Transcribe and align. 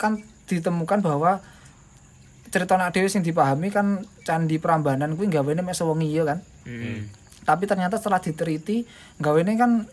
kan 0.00 0.24
ditemukan 0.48 1.04
bahwa 1.04 1.44
cerita 2.48 2.74
anak 2.74 2.96
dhewe 2.96 3.06
sing 3.12 3.20
dipahami 3.20 3.68
kan 3.68 4.02
candi 4.24 4.56
Prambanan 4.56 5.14
kuwi 5.14 5.28
gawene 5.28 5.60
mek 5.60 5.76
sewengi 5.76 6.08
ya 6.10 6.24
kan. 6.24 6.40
Hmm. 6.64 7.12
Tapi 7.44 7.68
ternyata 7.68 8.00
setelah 8.00 8.18
diteliti 8.18 8.88
gawene 9.20 9.54
kan 9.60 9.84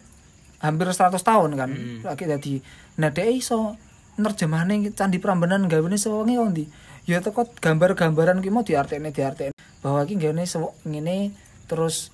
hampir 0.64 0.88
100 0.90 1.20
tahun 1.20 1.52
kan. 1.60 1.70
Lagi 2.08 2.24
dadi 2.26 2.56
nah 2.98 3.12
dhek 3.12 3.30
iso 3.30 3.76
nerjemahne 4.18 4.96
candi 4.96 5.20
Prambanan 5.20 5.68
gawene 5.68 6.00
sewengi 6.00 6.40
kok 6.40 6.50
ndi? 6.56 6.66
Ya 7.06 7.20
teko 7.20 7.46
gambar-gambaran 7.60 8.40
ki 8.40 8.50
mau 8.50 8.64
diartekne 8.64 9.12
diartekne 9.14 9.54
bahwa 9.84 10.08
iki 10.08 10.18
gawene 10.18 10.48
ngene 10.88 11.36
terus 11.70 12.10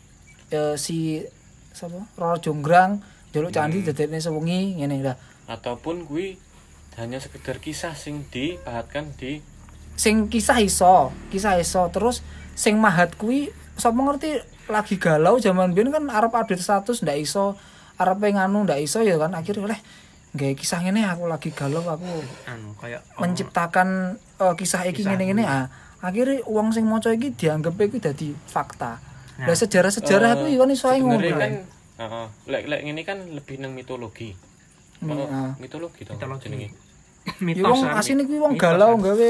eh, 0.51 0.75
si 0.75 1.23
sapa? 1.71 2.03
Roro 2.19 2.41
Jonggrang 2.41 2.99
jaluk 3.31 3.55
candi 3.55 3.85
dadekne 3.85 4.19
sewengi 4.19 4.81
ngene 4.81 4.99
lah. 5.05 5.17
ataupun 5.43 6.07
kuwi 6.07 6.39
hanya 6.97 7.17
sekedar 7.17 7.57
kisah 7.57 7.97
sing 7.97 8.25
dipahatkan 8.29 9.13
di 9.17 9.41
sing 9.93 10.25
kisah 10.29 10.57
iso, 10.61 11.13
kisah 11.29 11.57
iso 11.61 11.89
terus 11.93 12.25
sing 12.53 12.77
mahat 12.81 13.13
kuwi 13.17 13.49
sapa 13.77 13.97
ngerti 13.97 14.41
lagi 14.69 14.95
galau 14.97 15.37
zaman 15.41 15.73
biyen 15.73 15.89
kan 15.93 16.05
arep 16.09 16.33
update 16.33 16.61
status 16.61 17.01
ndak 17.05 17.17
iso, 17.21 17.57
arep 17.97 18.17
nganu 18.21 18.65
ndak 18.65 18.81
iso 18.81 19.01
ya 19.01 19.17
kan 19.17 19.33
akhirnya 19.33 19.73
oleh 19.73 19.79
gawe 20.33 20.53
kisah 20.57 20.81
ngene 20.81 21.05
aku 21.05 21.29
lagi 21.29 21.53
galau 21.53 21.85
aku 21.85 22.09
anu 22.49 22.73
kayak 22.81 23.05
menciptakan 23.21 24.17
eh, 24.41 24.53
kisah 24.57 24.81
iki 24.89 25.05
ngene-ngene 25.05 25.45
ah 25.45 25.69
akhirnya 26.01 26.41
uang 26.49 26.73
sing 26.73 26.89
maca 26.89 27.13
iki 27.13 27.31
dianggap 27.31 27.77
iki 27.79 28.01
dadi 28.01 28.33
fakta. 28.49 28.99
Lah 29.33 29.55
sejarah-sejarah 29.55 30.41
kuwi 30.41 30.57
kan 30.57 30.69
iso 30.69 30.89
ae 30.89 31.01
ngono. 31.01 31.21
kan 31.37 31.53
heeh, 31.93 32.25
lek 32.49 32.63
lek 32.69 32.81
ngene 32.85 33.01
kan 33.05 33.17
lebih 33.29 33.61
nang 33.61 33.77
mitologi 33.77 34.33
Mi- 34.33 34.37
Oh. 34.37 34.52
Mitologi 35.59 36.01
to 36.07 36.13
Mitologi. 36.15 36.43
jenenge 36.47 36.67
mitos 37.45 37.63
wong 37.67 37.81
asine 37.95 38.21
kuwi 38.27 38.39
wong 38.39 38.53
galau 38.59 38.99
gawe 38.99 39.29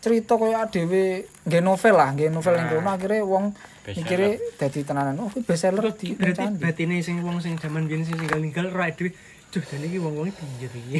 cerita 0.00 0.32
kaya 0.40 0.64
dhewe 0.72 1.28
nggih 1.44 1.60
novel 1.60 1.92
lah, 1.92 2.08
nggih 2.16 2.32
novel 2.32 2.56
yang 2.56 2.68
kono 2.72 2.88
akhirnya 2.88 3.20
wong 3.20 3.44
mikire 3.84 4.40
dadi 4.56 4.80
tenanan. 4.80 5.18
Oh, 5.20 5.28
kuwi 5.28 5.44
bestseller 5.44 5.92
di 5.92 6.16
berarti 6.16 6.56
batine 6.56 7.04
sing 7.04 7.20
wong 7.20 7.36
sing 7.44 7.60
jaman 7.60 7.84
biyen 7.84 8.08
sing 8.08 8.16
ninggal-ninggal 8.16 8.72
ra 8.72 8.88
dhewe 8.88 9.12
Duh, 9.50 9.66
dan 9.66 9.82
iki 9.82 9.98
wong-wong 9.98 10.30
piye 10.30 10.66
to 10.70 10.78
iki? 10.78 10.98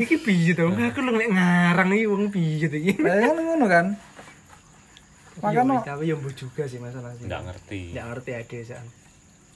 iki 0.00 0.16
piye 0.24 0.56
to? 0.56 0.72
Aku 0.72 1.04
lu 1.04 1.12
nek 1.20 1.28
ngarang 1.36 1.92
iki 1.92 2.08
wong 2.08 2.32
piye 2.32 2.64
to 2.64 2.80
iki? 2.80 2.96
Lah 2.96 3.20
kan 3.20 3.36
ngono 3.36 3.66
kan. 3.68 3.86
Makanya 5.44 5.84
tapi 5.84 6.08
yo 6.08 6.16
juga 6.32 6.64
sih 6.64 6.80
masalah 6.80 7.12
sih. 7.20 7.28
ndak 7.28 7.44
ngerti 7.44 7.92
Nggak 7.92 8.06
ngerti 8.08 8.30
ade 8.40 8.58
san. 8.64 8.86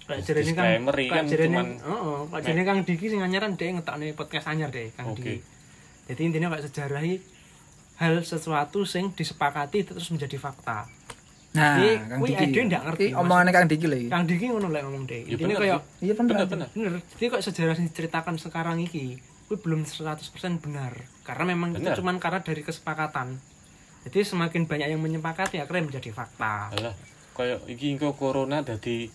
Kayak 0.08 0.24
Terus 0.24 0.40
jarene 0.40 0.52
kan, 0.54 0.64
iki 0.64 1.04
kayak 1.04 1.10
kan 1.12 1.24
jarene, 1.26 1.48
cuman- 1.52 1.76
heeh, 1.78 2.18
kayak 2.26 2.42
jarene 2.42 2.62
Kang 2.64 2.80
Diki 2.82 3.06
sing 3.06 3.20
anyaran 3.20 3.52
dhek 3.54 3.70
ngetokne 3.74 4.06
podcast 4.14 4.46
anyar 4.48 4.70
dhek 4.70 4.96
Kang. 4.96 5.12
Diki. 5.12 5.36
Jadi 6.08 6.20
intinya 6.24 6.48
kayak 6.48 6.64
sejarah 6.64 7.02
iki 7.02 7.20
hal 7.96 8.14
sesuatu 8.22 8.82
sing 8.82 9.12
disepakati 9.12 9.84
terus 9.84 10.08
menjadi 10.08 10.36
fakta. 10.38 10.88
nah, 11.50 11.76
Iki 11.76 11.90
Kang 12.08 12.20
Diki. 12.22 12.44
ide 12.46 12.60
ndak 12.66 12.82
ngerti, 12.86 13.04
omongane 13.12 13.50
Kang 13.50 13.66
Diki 13.66 13.86
lagi. 13.86 14.06
Kang 14.08 14.24
Diki 14.24 14.44
ngono 14.46 14.68
lek 14.68 14.82
ngomong 14.82 15.04
dhek. 15.04 15.22
Ya 15.22 15.32
Intine 15.34 15.54
kayak 15.54 15.80
Iya 15.98 16.12
bener. 16.14 16.36
bener. 16.46 16.68
Jadi 17.10 17.24
kok 17.26 17.42
sejarah 17.42 17.74
yang 17.74 17.86
diceritakan 17.86 18.34
sekarang 18.36 18.80
iki 18.80 19.20
kuwi 19.44 19.56
belum 19.58 19.80
100% 19.82 20.24
benar. 20.58 20.92
Karena 21.20 21.44
memang 21.46 21.72
Bener. 21.74 21.92
itu 21.92 22.00
cuman 22.00 22.16
karena 22.16 22.40
dari 22.40 22.60
kesepakatan. 22.60 23.36
Jadi 24.04 24.18
semakin 24.22 24.64
banyak 24.64 24.88
yang 24.88 25.00
menyepakati 25.00 25.56
akhirnya 25.58 25.84
menjadi 25.84 26.10
fakta. 26.10 26.68
alah 26.70 26.96
kayak 27.34 27.64
iki 27.66 27.92
engko 27.92 28.12
corona 28.12 28.60
dadi 28.60 29.08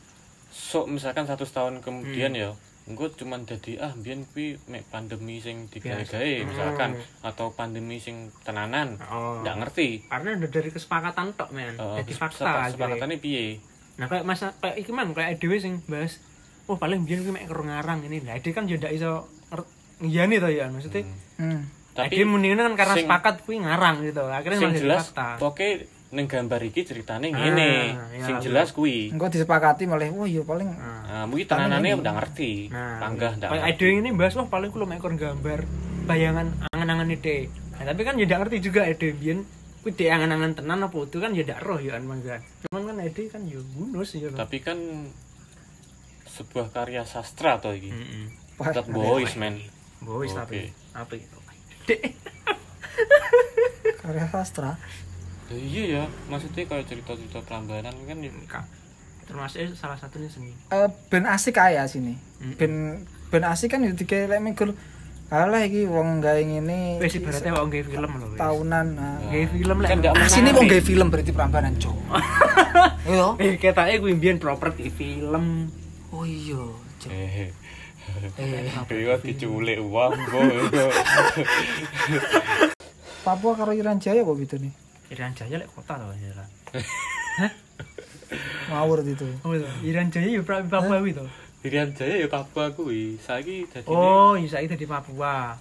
sok 0.53 0.85
misalkan 0.87 1.25
100 1.25 1.41
tahun 1.43 1.73
kemudian 1.79 2.29
Hmm. 2.29 2.39
ya 2.39 2.49
engko 2.83 3.09
cuman 3.09 3.41
dadi 3.41 3.75
ah 3.75 3.89
biyen 3.91 4.27
kuwi 4.27 4.59
mek 4.67 4.85
pandemi 4.87 5.39
sing 5.39 5.65
digawe-gawe 5.67 6.33
misalkan 6.43 6.93
atau 7.21 7.49
pandemi 7.49 7.97
sing 7.97 8.15
tenanan 8.43 8.99
Oh. 9.03 9.39
ndak 9.39 9.55
ngerti 9.57 10.03
Karena 10.05 10.35
udah 10.35 10.49
dari 10.51 10.69
kesepakatan 10.69 11.31
tok 11.33 11.49
men. 11.49 11.73
Eh, 11.73 11.95
Jadi 11.99 12.11
fakta 12.13 12.67
sepakatannya 12.67 13.17
piye 13.17 13.57
Nah 13.93 14.05
kayak 14.05 14.23
masa 14.23 14.51
kayak 14.57 14.77
iki 14.77 14.91
man 14.91 15.09
kayak 15.11 15.37
dhewe 15.37 15.57
sing 15.57 15.79
bahas 15.85 16.19
oh 16.63 16.75
paling 16.75 17.01
biyen 17.01 17.23
kuwi 17.23 17.33
mek 17.33 17.47
ngarang 17.47 18.03
ini. 18.03 18.19
Nah, 18.19 18.35
Ade 18.35 18.51
kan 18.51 18.65
yo 18.65 18.75
ndak 18.75 18.91
iso 18.91 19.25
nger- 19.47 19.69
ngiyani 19.99 20.35
to 20.37 20.49
ya 20.49 20.65
maksudnya. 20.67 21.03
Hmm. 21.35 21.63
tapi 21.93 22.09
Ade 22.11 22.25
mendingan 22.25 22.59
kan 22.67 22.75
karena 22.75 22.95
sing- 22.95 23.05
sepakat 23.05 23.35
kuwi 23.41 23.57
ngarang 23.59 24.01
gitu. 24.01 24.23
Akhirnya 24.25 24.59
jadi 24.65 24.79
jelas 24.81 25.07
fakta. 25.07 25.39
pokoke 25.39 25.87
ning 26.13 26.25
gambar 26.25 26.61
iki 26.61 26.81
ceritane 26.83 27.27
Ah, 27.27 27.35
ngene 27.35 27.71
ya, 28.13 28.21
sing 28.21 28.37
iya. 28.37 28.43
jelas 28.43 28.69
kuwi 28.69 29.09
Engko 29.09 29.27
disepakati 29.27 29.83
malah 29.83 30.05
wah 30.09 30.23
ya 30.23 30.41
paling 30.41 30.69
Nah. 30.69 31.01
nah 31.03 31.23
mungkin 31.25 31.45
tenanane 31.45 31.89
ndak 31.91 32.15
ngerti 32.15 32.69
Nah, 32.69 33.01
panggah 33.01 33.31
ndak 33.35 33.49
kayak 33.49 33.63
ngerti. 33.65 33.81
Ade 33.81 33.97
ini 33.97 34.09
bahas 34.11 34.33
wah 34.35 34.45
paling 34.45 34.69
kulo 34.69 34.85
mek 34.85 34.99
karo 34.99 35.13
gambar 35.13 35.59
bayangan 36.03 36.47
angan-angan 36.69 37.09
ide. 37.09 37.49
Nah, 37.73 37.83
tapi 37.83 38.01
kan 38.03 38.13
ya 38.15 38.25
ndak 38.25 38.39
ngerti 38.41 38.57
juga 38.61 38.85
Ade 38.85 39.07
biyen 39.11 39.41
kuwi 39.81 39.91
dhek 39.91 40.07
angan-angan 40.07 40.51
tenan 40.53 40.79
apa 40.81 40.95
itu 40.95 41.17
kan 41.17 41.31
ya 41.31 41.41
ndak 41.41 41.59
roh 41.59 41.77
ya 41.77 41.91
kan 41.91 42.03
mangga. 42.03 42.37
Cuman 42.63 42.81
kan 42.85 42.97
Ade 42.99 43.23
kan 43.27 43.41
ya 43.43 43.59
bonus 43.73 44.09
ya. 44.13 44.29
tapi 44.29 44.57
kan 44.59 44.77
sebuah 46.25 46.69
karya 46.69 47.03
sastra 47.03 47.57
to 47.57 47.71
iki 47.71 47.89
Heeh. 47.89 48.25
That 48.63 48.85
boys 48.85 49.33
man 49.33 49.57
Boys 49.99 50.29
tapi 50.31 50.69
apa 50.91 51.13
gitu. 51.13 51.37
Dek. 51.83 52.01
karya 53.97 54.25
sastra. 54.27 54.77
Ya 55.51 55.57
iya 55.57 55.83
ya 55.83 56.03
maksudnya 56.27 56.63
kayak 56.63 56.87
cerita-cerita 56.87 57.39
Prambanan 57.43 57.95
kan 58.07 58.17
ya 58.19 58.31
Kak. 58.47 58.65
Termasuk 59.23 59.75
salah 59.75 59.95
satunya 59.95 60.27
seni. 60.27 60.51
Eh 60.67 60.87
ben 61.07 61.23
asik 61.23 61.57
ae 61.57 61.75
ya 61.75 61.87
sini. 61.87 62.15
Mm. 62.39 62.53
Ben 62.59 62.73
ben 63.27 63.43
asik 63.43 63.71
kan 63.71 63.83
yo 63.83 63.91
digawe 63.91 64.27
lek 64.29 64.41
megul. 64.41 64.71
Alah 65.33 65.65
iki 65.65 65.89
wong 65.89 66.21
gawe 66.21 66.37
ngene. 66.37 67.01
Wis 67.01 67.17
ibaratnya 67.17 67.57
wong 67.57 67.71
gawe 67.71 67.83
film 67.83 68.11
lho. 68.13 68.27
tahunan. 68.37 68.87
nah. 68.93 69.17
Gawe 69.23 69.45
film 69.49 69.77
lek. 69.81 69.89
Kan 69.89 69.97
ndak 69.99 70.13
Asine 70.19 70.51
menarik. 70.51 70.57
wong 70.59 70.65
gawe 70.69 70.83
film 70.83 71.07
berarti 71.09 71.31
Prambanan, 71.31 71.73
Cok. 71.79 71.97
Iya. 73.03 73.35
Eh 73.35 73.59
ketake 73.59 73.99
kuwi 73.99 74.15
mbiyen 74.15 74.39
properti 74.39 74.87
film. 74.87 75.67
Oh 76.09 76.23
iya. 76.23 76.63
Cok. 77.03 77.11
eh 77.11 77.51
Eh, 78.35 78.67
Dewa 78.85 79.15
diculik 79.17 79.79
uang. 79.79 80.13
Papua 83.23 83.51
karo 83.55 83.71
Iran 83.71 83.97
Jaya 83.97 84.21
kok 84.21 84.35
gitu 84.37 84.59
nih. 84.59 84.71
Irian 85.13 85.29
Jaya 85.31 85.61
lek 85.61 85.69
kota 85.69 85.93
to 85.95 86.09
ya. 86.17 86.33
Ngawur 88.69 89.05
itu. 89.05 89.29
Oh, 89.45 89.53
iya. 89.53 89.69
Irian 89.85 90.09
Jaya 90.09 90.25
ya 90.25 90.41
pra- 90.41 90.65
Papua 90.65 90.97
kuwi 90.97 91.13
to. 91.13 91.25
Irian 91.61 91.93
Jaya 91.93 92.25
ya 92.25 92.27
Papua 92.27 92.73
kuwi. 92.73 93.21
Saiki 93.21 93.69
dadi 93.69 93.85
Oh, 93.85 94.33
iya 94.33 94.49
saiki 94.49 94.73
dadi 94.73 94.85
Papua. 94.89 95.53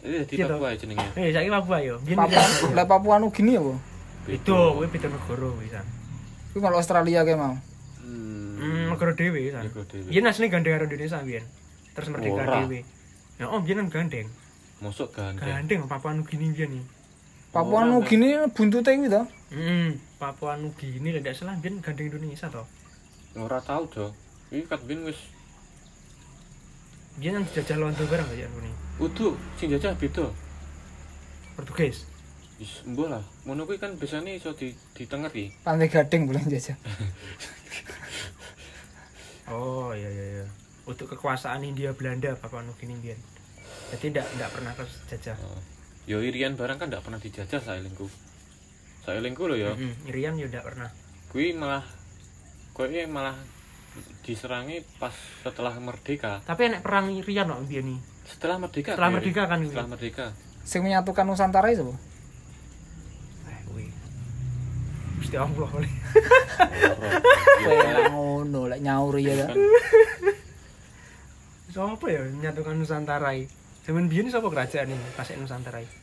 ini 0.00 0.22
dadi 0.22 0.34
iya. 0.38 0.46
Papua 0.46 0.68
jenenge. 0.72 1.06
Eh, 1.18 1.34
saiki 1.34 1.50
Papua 1.50 1.76
yo. 1.82 1.98
Papua, 2.00 2.42
lah 2.72 2.86
Papua 2.86 3.14
Nugini 3.18 3.58
ya, 3.58 3.60
Bu. 3.60 3.74
itu 4.30 4.54
kuwi 4.54 4.86
beda 4.86 5.10
negara 5.10 5.48
wisan. 5.58 5.84
Kuwi 6.54 6.60
kalau 6.62 6.78
Australia 6.78 7.26
kayak 7.26 7.34
mau. 7.34 7.54
Hmm. 7.98 8.54
Hmm, 8.62 8.84
negara 8.94 9.12
dhewe 9.12 9.38
wisan. 9.42 9.66
Negara 9.66 9.84
dhewe. 9.90 10.06
Biyen 10.06 10.30
asline 10.30 10.48
gandeng 10.48 10.72
karo 10.78 10.84
Indonesia 10.86 11.18
biyen. 11.20 11.44
Terus 11.92 12.08
merdeka 12.14 12.42
dhewe. 12.46 12.80
Ya 13.42 13.50
oh 13.50 13.58
biyen 13.58 13.82
kan 13.82 14.06
gandeng. 14.06 14.30
Mosok 14.78 15.10
gandeng. 15.12 15.42
Gandeng 15.42 15.80
Papua 15.90 16.14
Nugini 16.14 16.54
biyen 16.54 16.78
nih. 16.78 16.84
Papua 17.50 17.82
Ora, 17.82 17.90
Nugini 17.90 18.38
buntute 18.54 18.94
kuwi 18.94 19.10
to. 19.10 19.22
Hmm, 19.50 19.98
Papua 20.22 20.54
Nugini 20.54 21.10
ndak 21.18 21.34
salah 21.34 21.58
biyen 21.58 21.82
gandeng 21.82 22.06
Indonesia 22.06 22.46
to. 22.46 22.62
Ora 23.34 23.58
tau, 23.58 23.86
Jo. 23.90 24.14
Iki 24.50 24.66
kat 24.66 24.82
bin 24.86 25.02
wis 25.06 25.18
Biyen 27.18 27.36
yang 27.36 27.44
dijajah 27.44 27.76
Londo 27.76 28.06
bareng 28.06 28.26
ya 28.32 28.46
ini. 28.46 28.70
utuh 29.02 29.34
sing 29.58 29.66
jajah 29.72 29.98
beda. 29.98 30.30
Portugis. 31.58 32.06
Wis 32.62 32.86
embo 32.86 33.10
lah. 33.10 33.24
Ngono 33.42 33.66
kuwi 33.66 33.82
kan 33.82 33.98
biasanya 33.98 34.30
iso 34.30 34.54
di 34.54 34.70
ditengeri. 34.94 35.50
Pantai 35.66 35.90
Gading 35.90 36.30
boleh 36.30 36.42
jajah. 36.46 36.78
Oh 39.50 39.90
iya 39.90 40.06
iya 40.06 40.24
iya. 40.38 40.46
Untuk 40.86 41.10
kekuasaan 41.10 41.66
Hindia 41.66 41.90
Belanda 41.90 42.38
Papua 42.38 42.62
Nugini 42.62 42.94
biyen. 43.02 43.18
Jadi 43.90 44.14
ndak 44.14 44.26
ndak 44.38 44.50
pernah 44.54 44.72
kejajah. 44.78 45.34
Oh. 45.42 45.58
Yo 46.08 46.24
Irian 46.24 46.56
barang 46.56 46.80
kan 46.80 46.88
ndak 46.88 47.04
pernah 47.04 47.20
dijajah 47.20 47.60
saelingku. 47.60 48.08
Saelingku 49.04 49.44
lho 49.48 49.56
ya. 49.56 49.70
Heeh, 49.76 49.92
Irian 50.10 50.36
ya 50.40 50.48
ndak 50.48 50.64
pernah. 50.64 50.88
Kuwi 51.30 51.54
malah 51.54 51.84
koyo 52.72 53.04
malah 53.06 53.36
diserangi 54.24 54.82
pas 54.98 55.12
setelah 55.42 55.74
merdeka. 55.78 56.40
Tapi 56.46 56.72
enek 56.72 56.82
perang 56.82 57.12
Irian 57.12 57.50
kok 57.50 57.62
biyen 57.68 57.94
nih. 57.94 58.00
Setelah 58.26 58.56
merdeka. 58.58 58.94
Setelah 58.96 59.10
merdeka 59.12 59.42
kan 59.46 59.58
kuwi. 59.60 59.70
Setelah 59.74 59.88
merdeka. 59.90 60.26
Sing 60.64 60.80
menyatukan 60.86 61.24
Nusantara 61.26 61.68
itu. 61.72 61.90
Eh. 63.48 63.90
Gusti 65.20 65.36
Allah 65.36 65.68
kali. 65.74 65.88
Kayak 67.60 68.08
ngono 68.12 68.60
lek 68.72 68.80
nyaur 68.80 69.14
ya. 69.20 69.46
Kan 69.46 69.56
Sopo 71.70 72.10
ya 72.10 72.24
menyatukan 72.26 72.74
Nusantara 72.74 73.30
iki? 73.36 73.46
Zaman 73.80 74.12
biyen 74.12 74.28
sapa 74.28 74.48
kerajaan 74.52 74.92
ini 74.92 75.08
pas 75.16 75.28
Nusantara 75.32 75.80
iki? 75.80 75.96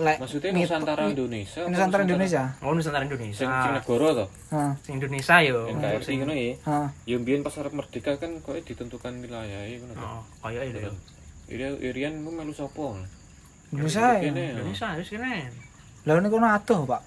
Lek 0.00 0.16
maksudnya 0.20 0.56
Nusantara 0.56 1.04
Indonesia. 1.08 1.68
Nusantara 1.68 2.02
Indonesia. 2.04 2.42
Oh 2.64 2.72
Nusantara 2.72 3.04
Sing 3.04 3.12
Indonesia. 3.12 3.44
sing 3.44 3.48
negara 3.48 4.08
to. 4.16 4.26
Heeh. 4.52 4.72
Sing 4.80 4.94
Indonesia 4.96 5.36
yo. 5.44 5.58
NKRI 5.68 6.14
ngono 6.20 6.32
ya. 6.32 6.52
Heeh. 6.64 6.86
Ya 7.08 7.16
mbiyen 7.20 7.44
pas 7.44 7.56
arep 7.60 7.72
merdeka 7.76 8.16
kan 8.16 8.40
kok 8.40 8.56
ditentukan 8.64 9.12
wilayah 9.20 9.60
ngono 9.68 9.92
to. 9.92 10.04
Oh, 10.04 10.24
kaya 10.44 10.64
itu. 10.64 10.80
Irian 11.52 11.76
Irian 11.80 12.14
ku 12.24 12.30
melu 12.32 12.52
sapa? 12.56 13.04
Indonesia 13.72 14.16
ya. 14.16 14.20
Kene 14.20 14.40
ya. 14.40 14.52
Indonesia 14.56 14.88
wis 14.96 15.08
kene. 15.12 15.32
Lah 16.08 16.14
ini 16.20 16.28
kono 16.32 16.46
adoh, 16.48 16.80
Pak. 16.88 17.02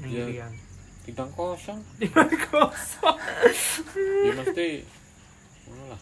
Ning. 0.00 0.12
Irian. 0.16 0.52
Tidang 1.04 1.32
kosong. 1.36 1.80
Di 2.00 2.08
mana 2.08 2.36
kosong. 2.48 3.16
Ya 4.24 4.32
mesti 4.32 4.68
ngono 5.68 5.84
lah. 5.92 6.00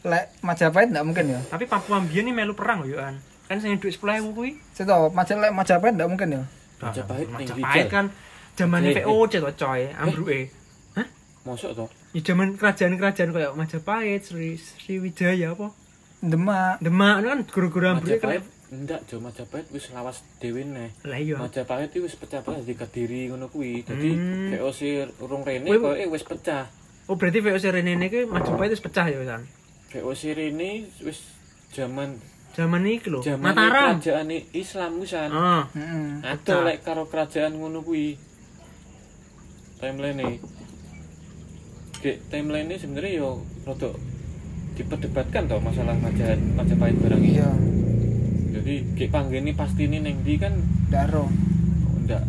Lek 0.00 0.24
Majapahit 0.40 0.88
ndak 0.88 1.04
mungkin 1.04 1.26
ya. 1.28 1.40
Tapi 1.46 1.68
Papua 1.68 2.00
Mbiyen 2.00 2.28
ini 2.28 2.32
melu 2.32 2.56
perang 2.56 2.84
yo 2.88 2.96
kan. 2.96 3.20
Kan 3.44 3.60
sing 3.60 3.76
dhuwit 3.76 4.00
10.000 4.00 4.32
kuwi. 4.32 4.56
Sito 4.72 5.12
Majapahit 5.12 5.44
lek 5.44 5.52
Majapahit 5.52 5.94
ndak 5.96 6.08
mungkin 6.08 6.28
ya. 6.32 6.42
Majapahit 6.80 7.28
ning 7.28 7.48
Majapahit 7.52 7.86
kan 7.92 8.06
zaman 8.56 8.80
Eh, 8.84 8.96
eh. 8.96 9.04
VOC 9.04 9.32
to 9.40 9.50
coy, 9.56 9.82
ambruke. 9.92 10.40
Mosok 11.40 11.72
to? 11.72 11.84
Ya 12.12 12.20
zaman 12.20 12.52
kerajaan-kerajaan 12.60 13.32
kayak 13.32 13.52
Majapahit, 13.56 14.20
Sri 14.24 14.60
Sriwijaya 14.60 15.56
apa? 15.56 15.72
Demak. 16.20 16.84
Demak 16.84 17.24
kan 17.24 17.38
guru-guru 17.48 17.86
ambruke 17.88 18.20
Majapahit 18.20 18.44
kan. 18.44 18.58
ndak 18.70 19.00
Jo 19.08 19.16
Majapahit 19.18 19.66
wis 19.72 19.88
lawas 19.90 20.20
dhewe 20.36 20.62
neh. 20.62 20.92
Lah 21.02 21.16
iya. 21.16 21.36
Majapahit 21.36 21.90
iki 21.90 22.04
wis 22.04 22.14
pecah-pecah 22.16 22.60
di 22.60 22.72
Kediri 22.72 23.28
ngono 23.28 23.48
kuwi. 23.48 23.82
Dadi 23.82 24.10
Hmm. 24.16 24.52
VOC 24.56 24.80
urung 25.20 25.42
rene 25.42 25.64
koyoke 25.66 26.06
wis 26.08 26.24
pecah. 26.24 26.68
Oh 27.08 27.16
berarti 27.18 27.40
VOC 27.42 27.64
Rene 27.72 27.98
ini 27.98 28.06
ki 28.06 28.28
Majapahit 28.28 28.76
wis 28.76 28.84
pecah 28.84 29.08
ya 29.08 29.18
VOC 29.90 30.22
rene 30.32 30.70
wis 31.02 31.18
zaman 31.70 32.18
Zaman 32.50 32.82
iki 32.82 33.06
lho, 33.06 33.22
zaman 33.22 33.54
Mataram. 33.54 33.94
kerajaan 33.94 34.26
Islam 34.50 34.98
wisan. 34.98 35.30
Ah, 35.30 35.70
Heeh. 35.70 36.18
Ada 36.18 36.34
Pecah. 36.34 36.58
lek 36.66 36.78
karo 36.82 37.06
kerajaan 37.06 37.54
ngono 37.54 37.78
kuwi. 37.80 38.18
Timeline 39.78 40.42
Oke, 41.94 42.18
timeline 42.26 42.66
ini 42.66 42.76
sebenarnya 42.76 43.12
yo 43.14 43.30
rada 43.62 43.94
diperdebatkan 44.74 45.46
tau 45.46 45.60
masalah 45.60 45.94
Majapahit 45.94 46.40
Majapahit 46.56 46.96
barang 46.98 47.22
ini. 47.22 47.38
Iya, 47.38 47.50
Jadi 48.50 48.74
kayak 48.96 49.10
panggene 49.12 49.52
pasti 49.54 49.86
ini 49.86 50.02
neng 50.02 50.24
di 50.24 50.34
kan 50.34 50.58
Daro. 50.90 51.30
ndak 52.02 52.22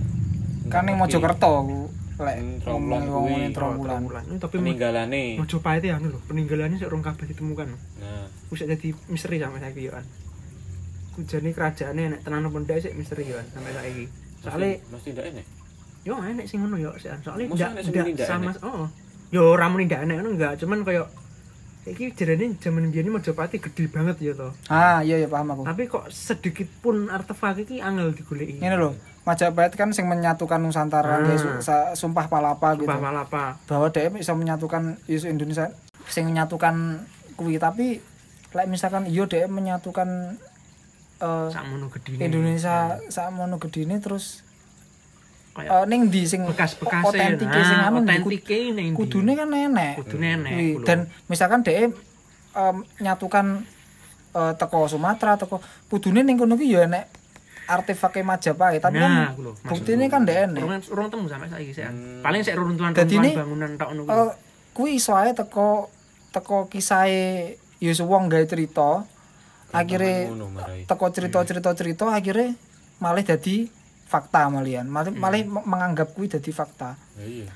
Kan 0.69 0.85
ning 0.85 1.01
Mojokerto 1.01 1.49
aku 1.49 1.80
lek 2.23 2.37
Hmm, 2.37 2.87
wong 2.91 3.03
kuwi. 3.09 3.51
Trombulan. 3.51 4.23
Ini 4.29 4.37
tapi 4.37 4.55
peninggalane. 4.61 5.23
Majapahit 5.41 5.83
ya 5.83 5.97
anu 5.97 6.13
lho, 6.13 6.19
peninggalannya 6.29 6.77
sik 6.77 6.89
rong 6.89 7.03
kabeh 7.03 7.25
ditemukan. 7.29 7.67
Nah, 7.73 8.25
Wis 8.53 8.63
jadi 8.63 8.89
misteri 9.09 9.41
sampai 9.41 9.61
saiki 9.63 9.87
yo 9.87 9.91
kan. 9.95 10.05
Kujane 11.11 11.49
kerajaane 11.51 12.03
nek 12.15 12.21
tenan 12.23 12.47
apa 12.47 12.57
ndak 12.61 12.77
sik 12.83 12.93
misteri 12.95 13.31
yo 13.31 13.35
kan 13.39 13.47
sampai 13.57 13.71
saiki. 13.75 14.05
Soale 14.41 14.69
mesti, 14.79 14.89
mesti 14.93 15.09
ndak 15.13 15.25
enek. 15.33 15.45
yo 16.01 16.13
enek 16.17 16.45
sing 16.49 16.59
ngono 16.65 16.77
yo 16.81 16.91
sik 16.97 17.13
soalnya 17.21 17.45
Masa 17.45 17.69
ndak 17.77 18.25
sama 18.25 18.51
oh. 18.65 18.89
Yo 19.29 19.53
ora 19.53 19.69
muni 19.69 19.85
ndak 19.85 20.01
enek 20.05 20.15
ngono 20.19 20.29
enggak, 20.33 20.53
cuman 20.59 20.81
koyo 20.81 21.05
iki 21.81 22.13
jarane 22.13 22.53
zaman 22.61 22.93
biyen 22.93 23.09
Majapahit 23.09 23.57
gede 23.57 23.89
banget 23.89 24.17
ya 24.21 24.33
to. 24.37 24.49
Ah, 24.69 25.01
iya 25.01 25.17
ya 25.17 25.27
paham 25.27 25.49
aku. 25.57 25.61
Tapi 25.65 25.83
kok 25.89 26.05
sedikit 26.13 26.69
pun 26.81 27.09
artefak 27.09 27.57
iki 27.65 27.81
angel 27.81 28.13
digoleki. 28.13 28.61
Ini 28.61 28.77
loh, 28.77 28.93
Majapahit 29.21 29.77
kan 29.77 29.93
sing 29.93 30.09
menyatukan 30.09 30.57
Nusantara, 30.57 31.21
kayak 31.21 31.37
su- 31.37 31.93
sumpah 31.93 32.25
palapa 32.25 32.73
gitu. 32.73 32.89
Sumpah 32.89 33.01
malapa. 33.13 33.53
Bahwa 33.69 33.93
dia 33.93 34.09
bisa 34.09 34.33
menyatukan 34.33 34.97
isu 35.05 35.29
Indonesia, 35.29 35.69
sing 36.09 36.25
menyatukan 36.25 37.05
kuwi 37.37 37.61
tapi 37.61 38.01
lek 38.51 38.67
misalkan 38.67 39.05
iya 39.05 39.23
dia 39.29 39.45
menyatukan 39.45 40.35
eh, 41.21 41.49
gedine. 42.01 42.19
Indonesia 42.27 42.97
sakmono 43.07 43.61
gedine 43.61 44.01
terus 44.01 44.41
eh, 45.55 45.85
ning 45.87 46.09
di 46.09 46.25
sing 46.25 46.43
bekas-bekas 46.43 47.05
otentik 47.05 47.47
sing 47.47 47.79
anu 47.79 48.01
otentike 48.03 48.73
ning 48.75 48.97
kudune 48.97 49.37
kan 49.37 49.53
enek. 49.53 50.01
kudune 50.01 50.27
enek. 50.41 50.51
Kuwi. 50.51 50.69
kulo. 50.81 50.85
Dan 50.89 50.99
misalkan 51.29 51.61
dia 51.61 51.87
em, 52.57 52.75
nyatukan 52.99 53.63
eh, 54.33 54.53
teko 54.57 54.89
Sumatera, 54.89 55.37
teko 55.37 55.61
kudune 55.87 56.25
ning 56.25 56.35
kono 56.41 56.57
ki 56.57 56.67
ya 56.73 56.89
enek 56.89 57.20
artefake 57.71 58.21
Majapahit, 58.21 58.83
tapi 58.83 58.99
nah, 58.99 59.31
kan 59.31 59.55
buktine 59.63 60.11
kan 60.11 60.27
ndek 60.27 60.51
enek. 60.51 60.61
Urung 60.61 60.81
urung 60.91 61.07
temu 61.07 61.25
sampai 61.31 61.47
saiki 61.47 61.71
sih. 61.71 61.87
Hmm. 61.87 62.19
Paling 62.19 62.41
sik 62.43 62.55
Dadi 62.91 63.15
ini, 63.15 63.31
bangunan 63.31 63.79
tok 63.79 63.89
kuwi. 63.95 64.11
Eh, 64.11 64.31
kuwi 64.75 64.89
iso 64.99 65.15
ae 65.15 65.31
teko 65.31 65.87
teko 66.31 66.67
kisahe 66.71 67.55
Yusuf 67.83 68.07
Wong 68.07 68.31
gawe 68.31 68.45
cerita 68.47 69.03
akhirnya 69.71 70.31
teko 70.87 71.05
cerita-cerita 71.11 71.71
cerita 71.75 72.05
akhirnya 72.11 72.55
malah 72.99 73.23
jadi 73.23 73.71
fakta 74.11 74.51
malian 74.51 74.91
malah, 74.91 75.11
malah 75.15 75.39
menganggap 75.43 76.11
kuwi 76.11 76.27
jadi 76.27 76.51
fakta 76.51 76.99
Ya 77.21 77.47
iya. 77.47 77.49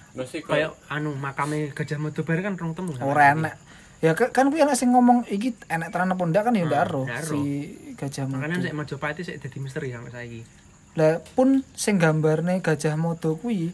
Kayak 0.46 0.78
anu 0.88 1.18
makame 1.18 1.74
Gajah 1.74 1.98
Mada 1.98 2.22
Bar 2.22 2.40
kan 2.40 2.54
rong 2.54 2.78
temu. 2.78 2.94
ora 3.02 3.34
enak 3.34 3.56
ya 4.06 4.14
ke- 4.14 4.30
kan 4.30 4.48
kuwi 4.48 4.62
enak 4.62 4.74
sing 4.74 4.90
ngomong 4.90 5.26
iki 5.26 5.58
enak 5.66 5.90
tenan 5.90 6.12
apa 6.12 6.22
ndak 6.24 6.44
kan 6.44 6.54
ya 6.54 6.64
ndak 6.64 6.82
ero 6.84 7.02
ndak 7.04 7.20
ero. 7.22 7.34
si 7.34 7.40
Gajah 7.96 8.28
Makanya 8.28 8.46
Mada 8.52 8.62
sik 8.62 8.74
Majapahit 8.76 9.16
sik 9.20 9.36
dadi 9.40 9.58
misteri 9.58 9.90
sampai 9.90 10.12
saiki. 10.12 10.42
lah 10.94 11.14
pun 11.32 11.50
sing 11.74 11.96
gambarne 11.96 12.60
Gajah 12.60 12.94
Mada 12.94 13.34
kuwi 13.34 13.74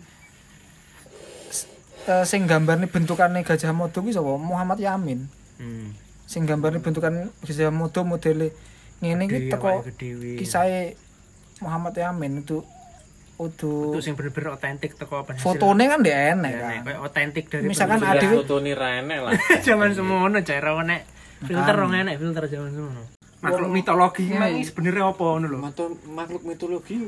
eh, 2.04 2.24
sing 2.24 2.46
gambarne 2.46 2.86
bentukane 2.86 3.42
Gajah 3.42 3.72
Mada 3.72 3.98
kuwi 3.98 4.12
sapa 4.12 4.32
Muhammad 4.34 4.80
Yamin 4.80 5.28
Hmm. 5.58 5.94
sing 6.26 6.44
gambarne 6.44 6.80
bentukan 6.80 7.30
Gajah 7.42 7.70
Mada 7.70 8.02
modele 8.02 8.50
ngene 8.98 9.26
iki 9.26 9.46
teko 9.48 9.86
kisahe 10.36 10.98
Muhammad 11.60 11.94
Yamin 11.94 12.42
itu 12.42 12.66
itu 13.44 13.72
sing 13.98 14.14
bener-bener 14.14 14.54
otentik 14.54 14.94
teko 14.94 15.22
apa 15.22 15.34
fotone 15.36 15.86
kan 15.86 16.00
ndek 16.00 16.18
enek 16.32 16.54
kan 16.54 16.72
kayak 16.84 17.00
otentik 17.00 17.46
dari 17.48 17.66
Misalkan 17.66 17.98
ada- 17.98 18.12
ada 18.12 18.22
Adewe- 18.22 18.38
foto 18.38 18.56
ni 18.60 18.72
ra 18.72 19.00
enek 19.00 19.20
lah. 19.20 19.32
zaman 19.66 19.92
semono 19.92 20.38
cara 20.40 20.70
nek 20.82 21.02
filter 21.42 21.74
rong 21.74 21.94
enek 21.96 22.16
filter 22.16 22.44
zaman 22.48 22.70
semono. 22.70 23.02
Makhluk 23.42 23.70
mitologi 23.70 24.26
ini 24.28 24.62
sebenarnya 24.62 25.04
apa 25.08 25.24
ngono 25.24 25.46
lho? 25.48 25.60
Makhluk 26.08 26.44
mitologi 26.44 27.02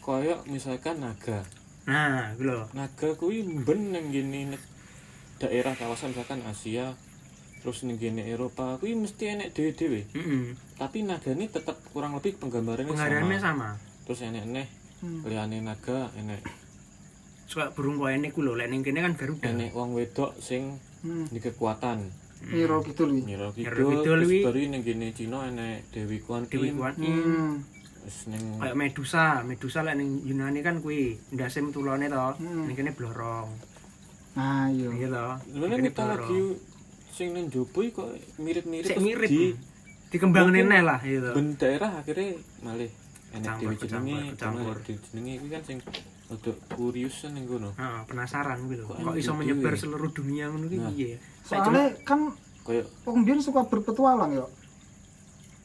koyo 0.00 0.42
misalkan 0.44 0.98
naga. 0.98 1.46
nah 1.84 2.32
iku 2.32 2.42
lho. 2.42 2.60
Naga 2.72 3.14
kuwi 3.14 3.46
ben 3.62 3.90
ning 3.90 4.10
gini 4.10 4.50
daerah 5.36 5.72
kawasan 5.72 6.10
misalkan 6.10 6.42
Asia 6.42 6.96
terus 7.56 7.82
ning 7.82 7.94
gini 7.96 8.22
Eropa 8.24 8.78
kuwi 8.78 8.94
mesti 8.94 9.24
enek 9.28 9.50
dhewe-dhewe. 9.50 10.00
heeh 10.08 10.44
Tapi 10.74 11.02
naga 11.02 11.30
ini 11.30 11.46
tetap 11.46 11.78
kurang 11.90 12.14
lebih 12.14 12.34
penggambarannya 12.36 12.90
pengaruhannya 12.90 13.38
sama. 13.38 13.78
sama. 13.78 14.02
Terus 14.04 14.20
enek 14.22 14.42
enek 14.44 14.66
Hmm. 14.96 15.20
liane 15.24 15.60
naga 15.60 16.08
enek 16.14 16.40
suka 17.46 17.70
burung 17.70 17.96
koyo 17.96 18.12
ini 18.12 18.28
ku 18.28 18.40
lho 18.40 18.52
lek 18.52 18.66
ning 18.66 18.80
kene 18.80 19.00
kan 19.00 19.14
Garuda 19.14 19.46
enek 19.46 19.70
wong 19.72 19.92
wedok 19.92 20.34
sing 20.38 20.80
Hmm. 21.00 21.28
di 21.28 21.38
kekuatan. 21.38 22.02
Miro 22.42 22.82
gitu 22.82 23.06
lho. 23.06 23.14
Nyiro 23.14 23.48
Nyiro 23.48 23.52
Kidul, 23.54 23.90
Kidul 23.94 24.02
terus 24.18 24.28
wi. 24.28 24.40
baru 24.42 24.58
ning 24.66 24.82
gini 24.82 25.08
Cina 25.10 25.46
enek 25.46 25.86
Dewi 25.88 26.18
Kuan 26.18 26.42
Dewi 26.44 26.68
Yin. 26.68 26.76
Kuan 26.76 26.94
Yin 26.96 27.14
Hmm. 27.14 27.52
Terus 28.02 28.18
ning 28.26 28.44
kayak 28.58 28.76
Medusa 28.76 29.24
Medusa 29.42 29.78
lek 29.80 29.94
ning 29.94 30.10
Yunani 30.22 30.60
kan 30.60 30.78
kuwi 30.78 31.14
ndase 31.30 31.62
tulone 31.70 32.06
to 32.06 32.26
Hmm. 32.36 32.66
ning 32.66 32.74
kene 32.74 32.90
blorong 32.90 33.48
Nah, 34.34 34.68
iya. 34.68 34.88
iya 34.90 35.08
to 35.08 35.26
Sebenarnya 35.46 35.70
Ning 35.70 35.70
kene 35.70 35.86
mitologi 35.86 36.40
sing 37.08 37.28
ning 37.32 37.46
jopo 37.48 37.78
iki 37.80 37.92
kok 37.94 38.08
mirip-mirip 38.36 38.84
Sik 38.86 38.98
mirip. 38.98 39.28
di 39.28 39.42
dikembangin 40.06 40.66
neh 40.66 40.82
lah 40.82 40.98
gitu 41.00 41.30
ben 41.32 41.54
daerah 41.54 41.92
akhirnya 41.96 42.36
malih 42.60 42.90
enek 43.36 43.44
Kecampur, 43.46 43.68
dewi 43.68 43.76
jenenge 43.78 44.16
kecampur, 44.32 44.76
jenenge 44.82 45.32
iki 45.34 45.48
kan 45.48 45.62
sing 45.62 45.78
rada 46.26 46.52
kurius 46.70 47.16
ning 47.28 47.44
kono. 47.44 47.70
Nah, 47.72 48.02
penasaran 48.02 48.58
gitu. 48.66 48.82
Kok 48.84 48.96
Kok 48.98 49.14
iso 49.14 49.32
menyebar 49.32 49.72
ya? 49.72 49.78
seluruh 49.78 50.10
dunia 50.10 50.44
ngono 50.48 50.66
ki 50.66 50.76
Nah. 50.76 50.90
piye? 50.90 51.08
ya? 51.08 51.18
Soalnya 51.42 51.84
kan 52.02 52.20
Kayak 52.62 52.90
wong 53.04 53.22
biyen 53.22 53.38
suka 53.38 53.62
berpetualang 53.62 54.34
ya. 54.34 54.46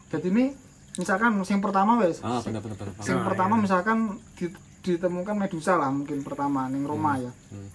Jadi 0.09 0.27
ini 0.29 0.45
misalkan 0.93 1.39
yang 1.39 1.57
pertama 1.59 1.97
wes. 1.97 2.21
ah 2.21 2.37
bener-bener 2.39 2.77
bener. 2.77 2.93
Yang 2.99 3.17
Ah, 3.17 3.25
pertama 3.25 3.53
iya. 3.55 3.61
misalkan 3.61 3.97
di- 4.35 4.53
ditemukan 4.81 5.35
Medusa 5.35 5.73
lah 5.75 5.89
mungkin 5.89 6.21
pertama 6.21 6.67
ning 6.67 6.83
Roma 6.83 7.17
ya. 7.17 7.31
Hmm. 7.49 7.69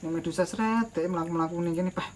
Yang 0.00 0.12
Medusa 0.14 0.42
seret 0.44 0.92
dhek 0.92 1.06
mlaku-mlaku 1.06 1.58
ning 1.58 1.74
kene, 1.74 1.90
"Pah, 1.90 2.06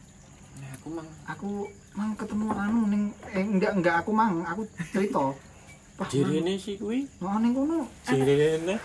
Nah, 0.54 0.70
aku 0.72 0.88
mang 0.88 1.08
aku 1.24 1.50
mang 1.94 2.10
ketemu 2.14 2.46
anu 2.52 2.80
ning 2.86 3.02
eh 3.28 3.42
enggak 3.42 3.74
enggak 3.74 3.94
aku 3.98 4.10
mang, 4.12 4.44
aku 4.44 4.62
cerita." 4.92 5.34
Pah, 5.94 6.10
jirene 6.10 6.58
sih 6.58 6.74
kuwi. 6.74 7.06
Oh, 7.22 7.38
ning 7.38 7.54
kono 7.54 7.86
Jirene 8.02 8.78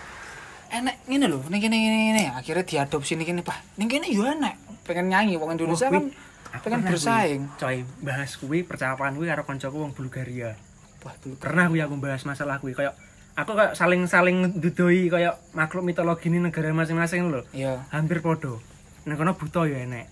enek 0.69 0.95
ngene 1.09 1.25
lho, 1.25 1.41
ning 1.49 1.61
kene 1.61 1.75
ngene 1.81 1.97
ngene. 2.13 2.23
Akhirnya 2.37 2.61
diadopsi 2.61 3.17
ning 3.17 3.25
kene, 3.25 3.41
Pak. 3.41 3.57
Ning 3.81 3.89
kene 3.89 4.05
yo 4.13 4.21
enek. 4.25 4.55
Pengen 4.85 5.09
nyanyi 5.09 5.37
wong 5.41 5.57
Indonesia 5.57 5.89
kan 5.89 6.13
pengen 6.61 6.81
bersaing. 6.85 7.41
Coy, 7.57 7.85
bahas 8.01 8.37
kuwi 8.37 8.61
percakapan 8.65 9.17
kuwi 9.17 9.29
karo 9.29 9.45
kancaku 9.45 9.77
wong 9.81 9.93
Bulgaria. 9.97 10.53
Wah, 11.01 11.13
Pernah 11.41 11.69
kuwi 11.73 11.81
aku 11.81 11.97
bahas 11.97 12.21
masalah 12.25 12.61
kuwi 12.61 12.77
kayak 12.77 12.93
aku 13.33 13.57
kayak 13.57 13.73
saling-saling 13.73 14.61
dudoi 14.61 15.09
kayak 15.09 15.41
makhluk 15.57 15.85
mitologi 15.85 16.29
ini 16.29 16.37
negara 16.37 16.69
masing-masing 16.73 17.33
lho. 17.33 17.41
Iya. 17.49 17.85
Hampir 17.89 18.21
podo. 18.21 18.61
Nang 19.09 19.17
kono 19.17 19.33
buta 19.33 19.65
ya 19.65 19.85
enek. 19.85 20.05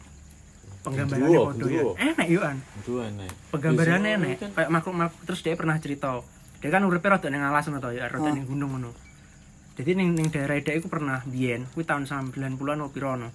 Penggambarannya 0.81 1.37
podo 1.37 1.65
ya. 1.69 1.83
Enek 2.01 2.27
yo 2.33 2.41
an. 2.41 2.57
Penggambarannya 3.53 4.13
Biasanya 4.17 4.25
enek. 4.25 4.37
kan 4.41 4.49
Kayak 4.57 4.69
makhluk-makhluk 4.73 5.21
terus 5.29 5.41
dia 5.45 5.53
pernah 5.53 5.77
cerita. 5.77 6.21
Dia 6.61 6.69
kan 6.73 6.83
uripe 6.85 7.05
rada 7.09 7.29
ning 7.29 7.41
alas 7.41 7.67
ngono 7.69 7.81
to 7.81 7.93
ya, 7.93 8.09
rada 8.09 8.29
Oh. 8.29 8.33
ning 8.33 8.45
gunung 8.49 8.71
ngono. 8.73 8.91
Jadi 9.77 9.93
ning 9.93 10.17
ning 10.17 10.33
daerah 10.33 10.57
dia 10.57 10.73
iku 10.73 10.89
pernah 10.89 11.21
biyen, 11.21 11.69
kuwi 11.73 11.85
tahun 11.85 12.09
90-an 12.09 12.57
opo 12.81 12.89
pira 12.89 13.13
ono. 13.13 13.29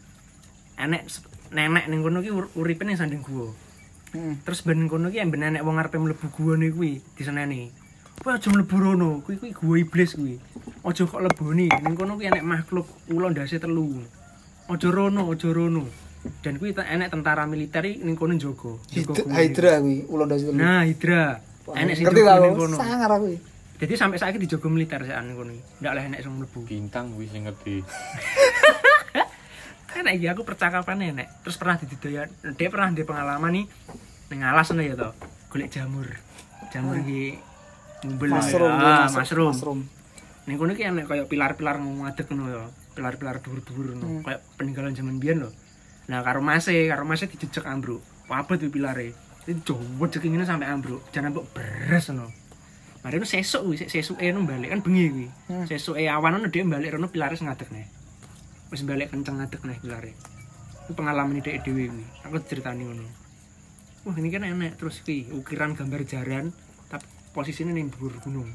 Enek 0.75 1.07
nenek 1.55 1.87
ning 1.87 2.02
kono 2.02 2.19
ki 2.19 2.31
ur- 2.35 2.50
uripe 2.59 2.83
ning 2.83 2.99
sanding 2.99 3.23
gua. 3.23 3.47
Heeh. 4.12 4.43
Terus 4.43 4.67
ben 4.67 4.83
kono 4.91 5.07
ki 5.09 5.23
ben 5.31 5.43
enek 5.43 5.62
wong 5.62 5.79
arepe 5.79 6.02
mlebu 6.02 6.26
guwane 6.35 6.75
kuwi 6.75 6.99
diseneni. 7.14 7.71
Kowe 8.23 8.35
aja 8.35 8.50
mlebu 8.50 8.76
rono, 8.79 9.09
kuwi 9.23 9.38
kuwi 9.38 9.52
gua 9.55 9.76
iblis 9.79 10.19
kuwi. 10.19 10.35
Aja 10.83 11.07
kok 11.07 11.23
leboni, 11.23 11.71
ning 11.71 11.95
kono 11.95 12.19
kuwi 12.19 12.26
enek 12.26 12.43
makhluk 12.43 12.87
ula 13.14 13.31
ndase 13.31 13.62
telu. 13.62 14.02
Aja 14.67 14.88
rono, 14.91 15.31
aja 15.31 15.47
rono. 15.55 15.87
Dan 16.43 16.59
kuwi 16.59 16.75
enek 16.75 17.11
tentara 17.14 17.47
militer 17.47 17.87
ning 17.87 18.19
kono 18.19 18.35
njogo. 18.35 18.83
Kuwi. 18.91 19.31
Hydra 19.31 19.79
kuwi 19.79 20.11
ulo 20.11 20.26
ndase 20.26 20.50
telu. 20.50 20.59
Nah, 20.59 20.83
Hydra. 20.83 21.38
Enek 21.71 21.95
sing 21.95 22.04
ngerti 22.07 22.23
lah 22.23 22.35
aku. 22.37 22.59
kono. 22.59 22.76
Sangar 22.76 23.11
aku. 23.11 23.26
iki. 23.31 23.38
Jadi 23.83 23.95
sampai 23.99 24.19
saiki 24.19 24.38
dijogo 24.38 24.66
militer 24.66 25.00
sih 25.02 25.14
ning 25.14 25.35
kono. 25.35 25.52
Ndak 25.78 25.90
oleh 25.95 26.04
enek 26.11 26.21
sing 26.21 26.33
mlebu. 26.35 26.59
bintang 26.66 27.07
wis 27.14 27.31
sing 27.31 27.47
ngerti 27.47 27.83
enek 29.92 30.14
iki 30.19 30.26
aku 30.26 30.42
percakapannya 30.42 31.12
enek 31.12 31.28
terus 31.45 31.61
pernah 31.61 31.76
dididaya 31.76 32.25
dia 32.57 32.69
pernah 32.73 32.88
di 32.90 33.04
pengalaman 33.04 33.52
nih 33.52 33.64
ning 34.33 34.40
alas 34.40 34.73
ngono 34.73 34.83
ya 34.83 34.95
to 34.97 35.11
golek 35.52 35.69
jamur 35.69 36.09
jamur 36.73 36.97
iki 36.99 37.37
ngumpul 38.02 38.28
Mushroom, 38.33 38.73
ah, 38.73 39.07
ya, 39.07 39.12
mushroom 39.12 39.52
mushroom. 39.52 39.81
ning 40.49 40.57
kono 40.57 40.73
ki 40.73 40.88
enek 40.88 41.04
kayak 41.07 41.28
pilar-pilar 41.28 41.76
ngadeg 41.78 42.26
ngono 42.26 42.45
ya 42.49 42.62
pilar-pilar 42.97 43.37
dhuwur-dhuwur 43.45 43.87
ngono 43.95 44.07
Hmm. 44.09 44.23
kayak 44.25 44.40
peninggalan 44.57 44.97
zaman 44.97 45.21
biyen 45.21 45.45
lho 45.45 45.50
nah 46.09 46.25
karo 46.25 46.40
mase 46.40 46.73
karo 46.88 47.04
mase 47.04 47.28
dijejek 47.28 47.62
ambruk 47.62 48.00
wabet 48.26 48.59
kuwi 48.59 48.73
pilare 48.73 49.09
itu 49.42 49.75
jowo 49.75 50.06
ngene 50.06 50.46
sampai 50.46 50.70
ambruk 50.70 51.02
jangan 51.11 51.34
mbok 51.34 51.50
beres 51.50 52.06
ngono 52.11 52.42
Mari 53.02 53.18
nu 53.18 53.26
sesuk 53.26 53.66
sesuke 53.90 54.30
nu 54.30 54.46
balik 54.46 54.70
kan 54.70 54.78
bengi 54.78 55.11
kuwi. 55.11 55.26
Hmm. 55.50 55.66
Sesuke 55.66 56.06
awan 56.06 56.38
nu 56.38 56.46
dhewe 56.46 56.70
balik 56.70 56.94
rono 56.94 57.11
pilare 57.11 57.34
sing 57.34 57.50
ngadeg 57.50 57.66
nih. 57.75 57.87
Wis 58.70 58.87
balik 58.87 59.11
kenceng 59.11 59.42
ngadeg 59.42 59.58
nih 59.66 59.78
pilare. 59.82 60.14
Itu 60.87 60.94
pengalaman 60.94 61.42
dhek 61.42 61.66
dhewe 61.66 61.90
kuwi. 61.90 62.06
Aku 62.22 62.38
ceritani 62.46 62.87
ngono. 62.87 63.02
Wah, 64.06 64.14
ini 64.14 64.30
kan 64.30 64.46
enek 64.46 64.78
terus 64.78 65.02
ki 65.02 65.34
ukiran 65.34 65.75
gambar 65.75 66.06
jaran 66.06 66.54
tapi 66.87 67.06
posisinya 67.34 67.75
ning 67.75 67.90
dhuwur 67.90 68.22
gunung. 68.22 68.46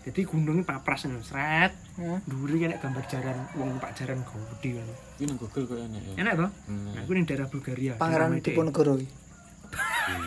Jadi 0.00 0.24
gunungnya 0.24 0.64
papras 0.64 1.04
sret. 1.04 1.76
Heeh. 2.00 2.18
Dhuwure 2.24 2.56
ki 2.56 2.64
enek 2.72 2.80
gambar 2.80 3.04
jaran 3.04 3.36
wong 3.52 3.76
numpak 3.76 3.92
jaran 4.00 4.24
gede 4.24 4.80
ngono. 4.80 4.94
ini 5.20 5.32
Google 5.36 5.64
kok 5.68 5.76
enak 5.76 6.00
ya 6.00 6.12
Enak 6.24 6.32
to? 6.40 6.46
Hmm. 6.72 6.96
Nah, 6.96 7.04
aku 7.04 7.12
ning 7.12 7.28
daerah 7.28 7.52
Bulgaria. 7.52 8.00
Pangeran. 8.00 8.40
Diponegoro 8.40 8.96
iki. 8.96 9.12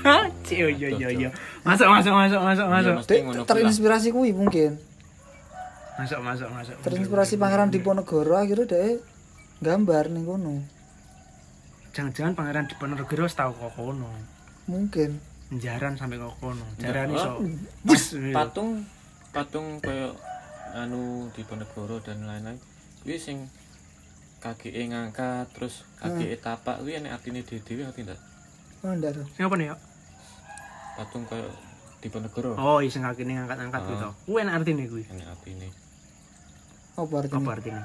Hah? 0.04 0.24
Cik, 0.44 0.76
yo 0.78 0.90
yo. 0.92 1.30
Masuk 1.64 1.88
masuk 1.88 2.14
masuk 2.14 2.40
masuk 2.44 2.68
masuk. 2.68 2.96
Kuwi 3.08 3.34
lah. 3.34 3.46
terinspirasi 3.48 4.08
kuwi 4.12 4.32
mungkin. 4.36 4.76
Masuk 5.96 6.20
masuk 6.20 6.50
masuk. 6.52 6.76
Terinspirasi 6.84 7.36
Pangeran 7.40 7.72
Diponegoro 7.72 8.36
akhirnya 8.36 8.68
dhek 8.68 9.00
gambar 9.64 10.12
ning 10.12 10.28
kono. 10.28 10.60
Jangan-jangan 11.96 12.34
Pangeran 12.36 12.66
Diponegoro 12.68 13.26
tau 13.32 13.56
kok 13.56 13.72
kono. 13.80 14.12
Mungkin. 14.68 15.22
Jaran 15.56 15.96
sampai 15.96 16.20
kok 16.20 16.36
kono. 16.42 16.66
Jaran 16.82 17.14
iso. 17.16 17.40
oh. 17.40 17.48
Bus. 17.86 18.18
patung 18.36 18.84
patung 19.34 19.80
kayak 19.80 20.14
anu 20.74 21.30
di 21.32 21.46
Ponegoro 21.46 22.02
dan 22.02 22.26
lain-lain 22.26 22.58
kuwi 23.06 23.20
sing 23.22 23.46
kaki 24.42 24.74
ngangkat 24.90 25.48
terus 25.54 25.86
kaki 26.02 26.36
tapak 26.42 26.82
kuwi 26.82 26.98
enek 26.98 27.16
artine 27.16 27.46
dhewe 27.46 27.86
ngerti 27.86 28.04
ndak 28.04 28.33
Oh, 28.84 28.92
tuh. 28.92 29.26
Sing 29.32 29.44
apa 29.44 29.56
nih 29.56 29.68
ya? 29.72 29.76
patung 30.94 31.26
kayak 31.26 31.50
di 32.00 32.08
Ponegoro 32.08 32.54
Oh, 32.54 32.78
iseng 32.78 33.02
kakine 33.02 33.34
ngangkat-ngangkat 33.34 33.82
Ah. 33.82 33.90
gitu. 33.90 34.08
Kuwi 34.28 34.40
enak 34.44 34.54
artine 34.62 34.84
kuwi. 34.86 35.04
enek 35.10 35.26
artine 35.26 35.68
Apa 36.94 37.14
artinya? 37.18 37.40
Apa 37.40 37.50
artine? 37.52 37.82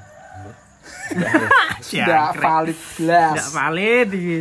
Ndak 2.05 2.31
valid 2.37 2.79
blas. 2.95 3.33
Enggak 3.33 3.49
valid 3.51 4.07
iki. 4.13 4.39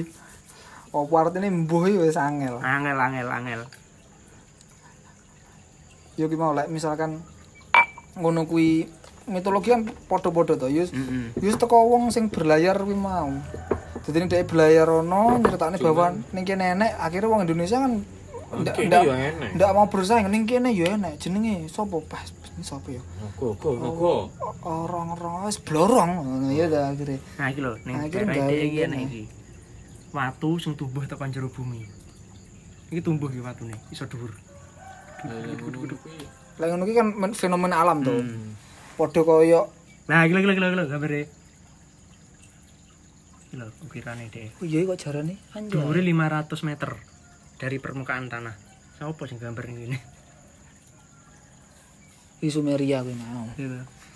Apa 0.89 1.15
artinya 1.17 1.49
mbuh 1.49 1.83
iki 1.87 1.99
wis 1.99 2.19
angel. 2.21 2.61
Angel 2.61 2.99
angel 2.99 3.29
angel. 3.31 3.61
Yo 6.19 6.27
ki 6.27 6.37
mau 6.37 6.53
lek 6.53 6.69
misalkan 6.69 7.23
ngono 8.13 8.45
kuwi 8.45 8.85
mitologi 9.25 9.71
kan 9.71 9.87
padha-padha 10.05 10.59
to. 10.59 10.69
Yo 10.69 10.85
Heeh. 10.85 11.33
yo 11.39 11.57
teko 11.57 11.89
wong 11.89 12.13
sing 12.13 12.29
berlayar 12.29 12.77
kuwi 12.77 12.93
mau. 12.93 13.33
Dadi 14.09 14.19
nek 14.19 14.29
dhek 14.33 14.49
berlayar 14.49 14.89
ono 14.89 15.37
nyeritakne 15.37 15.77
bahwa 15.79 16.07
ning 16.33 16.45
kene 16.45 16.65
enek 16.73 16.97
akhirnya 16.97 17.29
wong 17.29 17.41
Indonesia 17.45 17.77
kan 17.79 17.93
ndak 18.49 18.81
ndak 18.81 19.01
yo 19.05 19.13
ndak 19.53 19.71
mau 19.77 19.85
bersaing 19.85 20.25
ning 20.33 20.49
kene 20.49 20.73
yo 20.73 20.89
enek 20.89 21.21
jenenge 21.21 21.69
sapa 21.69 22.01
pas 22.01 22.25
ini 22.57 22.65
sapa 22.65 22.89
ya 22.89 23.05
Nogo, 23.21 23.53
go, 23.61 23.71
nogo. 23.77 24.15
orang-orang 24.65 25.45
wis 25.45 25.61
blorong 25.61 26.11
ngono 26.25 26.49
ya 26.51 26.65
ta 26.67 26.89
akhirnya 26.89 27.21
Nah 27.37 27.47
iki 27.53 27.61
lho 27.61 27.73
ning 27.85 27.95
iki 28.09 28.17
daerah 28.17 28.49
iki 28.49 28.67
iki 28.67 28.79
enak 28.83 29.01
iki. 29.05 29.23
Watu 30.09 30.57
sing 30.57 30.73
tumbuh 30.73 31.05
tekan 31.05 31.29
jero 31.29 31.53
bumi. 31.53 31.85
Iki 32.89 33.05
tumbuh 33.05 33.29
iki 33.29 33.45
watune, 33.45 33.77
iso 33.93 34.09
dhuwur. 34.09 34.33
Yang 35.21 35.61
ngono 35.61 35.97
kuwi. 36.01 36.17
lek 36.57 36.69
ngono 36.73 36.85
ki 36.89 36.95
kan 36.97 37.07
men- 37.13 37.37
fenomena 37.37 37.85
alam 37.85 38.01
to 38.01 38.17
Hmm. 38.17 38.57
padha 38.97 39.21
kaya 39.21 39.61
Nah, 40.09 40.25
iki 40.25 40.33
lho 40.33 40.41
iki 40.41 40.49
lho 40.49 40.67
iki 40.73 40.77
lho 40.81 40.87
gambare. 40.89 41.21
Lho 43.59 43.67
ukirane 43.83 44.29
dhek. 44.29 44.55
oh 44.55 44.65
iya 44.65 44.85
kok 44.85 44.99
jarane 44.99 45.35
anjay 45.51 45.73
Dhuwure 45.73 45.99
500 46.01 46.47
meter 46.65 46.91
dari 47.57 47.77
permukaan 47.77 48.27
tanah. 48.27 48.55
Siapa 48.95 49.23
sing 49.25 49.37
gambar 49.37 49.67
ini? 49.67 49.99
di 52.39 52.49
Sumeria 52.49 53.03
kuwi 53.03 53.19
mau 53.19 53.51
Gitu. 53.53 53.75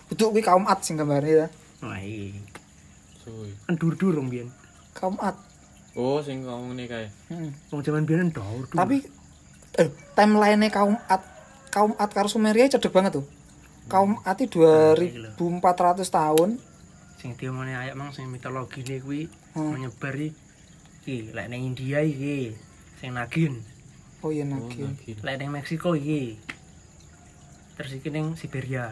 itu 0.09 0.23
kuwi 0.25 0.41
kaum 0.41 0.63
Ad 0.63 0.79
sing 0.81 0.95
gambare 0.95 1.27
ya 1.27 1.47
Wah, 1.83 1.99
iya. 1.99 2.31
Suwi. 3.19 3.51
Kan 3.67 3.75
dur-dur 3.75 4.15
dong 4.15 4.31
biyen. 4.31 4.47
kaum 4.93 5.19
Ad 5.19 5.35
Oh, 5.93 6.23
sing 6.23 6.41
ngomong 6.41 6.73
ini 6.73 6.87
kayak 6.87 7.11
Hmm. 7.27 7.51
Wong 7.69 7.83
zaman 7.83 8.07
biyen 8.07 8.31
dur. 8.31 8.65
tapi 8.71 9.03
eh 9.75 9.89
timeline 10.15 10.71
kaum 10.71 10.95
Ad 11.05 11.23
kaum 11.69 11.99
Ad 11.99 12.11
karo 12.11 12.31
Sumeria 12.31 12.71
cedek 12.71 12.89
banget 12.89 13.19
tuh 13.19 13.27
kaum 13.89 14.15
Ad 14.23 14.39
itu 14.39 14.63
2400 14.63 15.35
tahun 16.09 16.63
sing 17.23 17.39
diomongne 17.39 17.73
ayak 17.73 17.95
mang 17.95 18.11
sing 18.11 18.27
mitologine 18.27 18.99
kuwi 18.99 19.31
Hmm. 19.55 19.79
menyebar 19.79 20.19
iki 20.19 21.31
lek 21.31 21.47
ning 21.47 21.63
India 21.65 22.03
iki 22.03 22.57
sing 22.99 23.13
Nagin, 23.13 23.63
oh 24.21 24.31
iya 24.31 24.43
oh, 24.43 24.51
nagin 24.51 24.91
nagin. 24.91 25.17
lek 25.21 25.37
ning 25.37 25.49
Meksiko 25.49 25.95
iki. 25.95 26.41
Terus 27.73 27.93
iki 27.95 28.09
ning 28.09 28.35
Siberia. 28.35 28.91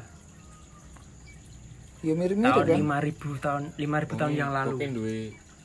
ya 2.00 2.16
mirip-mirip 2.16 2.64
Tahun 2.64 2.64
kan 2.64 2.80
5000 2.80 3.44
tahun 3.44 3.62
5000 3.76 4.16
tahun 4.16 4.32
yang 4.32 4.50
lalu. 4.50 4.72
Oke, 4.74 4.86
duwe 4.88 5.20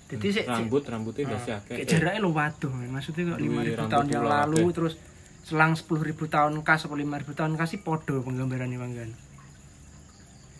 Jadi 0.05 0.27
sik 0.31 0.45
rambut 0.45 0.83
rambutnya 0.83 1.23
udah 1.25 1.39
sih 1.39 1.53
akeh. 1.55 1.75
kayak 1.75 1.87
jaraknya 1.87 2.19
lo 2.19 2.29
waduh 2.29 2.69
maksudnya 2.69 3.23
kok 3.25 3.39
5000 3.39 3.47
rambut 3.73 3.89
tahun 3.89 4.07
yang 4.11 4.25
lalu 4.27 4.63
terus 4.69 4.93
selang 5.41 5.73
10.000 5.73 5.87
tahun 6.27 6.53
kas 6.61 6.85
atau 6.85 6.93
5.000 6.93 7.05
tahun 7.33 7.53
kasih 7.55 7.79
podo 7.81 8.21
penggambaran 8.21 8.69
manggan. 8.71 9.09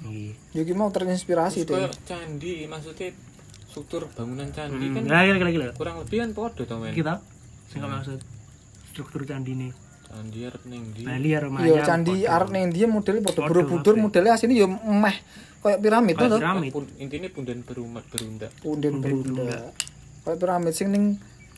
Iya. 0.04 0.34
ya 0.52 0.62
ki 0.68 0.74
mau 0.76 0.92
terinspirasi 0.92 1.64
kayak 1.64 1.96
candi 2.04 2.68
maksudnya 2.68 3.16
struktur 3.66 4.08
bangunan 4.12 4.52
candi 4.52 4.92
kan 4.92 5.04
Nah, 5.08 5.24
gila 5.24 5.52
gila 5.52 5.66
kurang 5.76 6.04
lebih 6.04 6.18
kan 6.24 6.30
podo 6.32 6.64
to 6.68 6.76
men. 6.80 6.92
Kita 6.92 7.20
sing 7.72 7.80
gak 7.80 7.92
maksud 7.92 8.20
struktur 8.92 9.28
candi 9.28 9.52
ini. 9.56 9.70
Candi 10.06 10.40
arep 10.48 10.64
ning 10.68 10.82
ndi? 10.96 11.04
Bali 11.04 11.30
rumah 11.36 11.60
Iya, 11.64 11.82
candi 11.84 12.24
arep 12.24 12.50
ning 12.56 12.72
dia 12.72 12.88
modelnya 12.88 13.24
padha 13.28 13.52
Borobudur 13.52 13.96
modelnya 14.00 14.40
asline 14.40 14.56
ya 14.56 14.68
meh 14.72 15.16
kayak 15.60 15.80
piramid 15.82 16.16
tuh. 16.16 16.28
to. 16.30 16.38
piramid. 16.40 16.72
Pun, 16.72 16.86
intinya 16.96 17.30
pundan 17.36 17.60
berumat 17.68 18.04
berunda. 18.08 18.48
Punden 18.64 18.94
berunda. 19.04 19.72
Kayak 20.24 20.38
piramid 20.40 20.74
sing 20.76 20.88
ning 20.96 21.06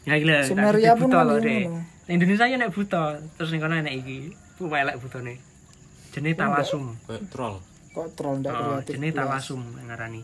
Ya 0.07 0.15
gila. 0.17 0.39
Sumeria 0.47 0.95
pun 0.95 1.11
ngono. 1.11 1.43
Indonesia 2.07 2.47
ya 2.47 2.55
nek 2.55 2.71
buta, 2.71 3.19
terus 3.35 3.51
ning 3.51 3.59
kono 3.59 3.75
nek 3.75 3.91
iki. 3.91 4.31
Ku 4.55 4.71
elek 4.71 4.95
butane. 5.03 5.37
Jenenge 6.15 6.39
talasum. 6.39 6.95
Kayak 7.03 7.27
troll. 7.27 7.59
Kok 7.97 8.13
troll 8.13 8.37
ndak 8.39 8.53
Oh, 8.53 8.77
kreatif. 8.77 8.93
blas. 9.01 9.13
talasum 9.17 9.61
ngarani. 9.89 10.21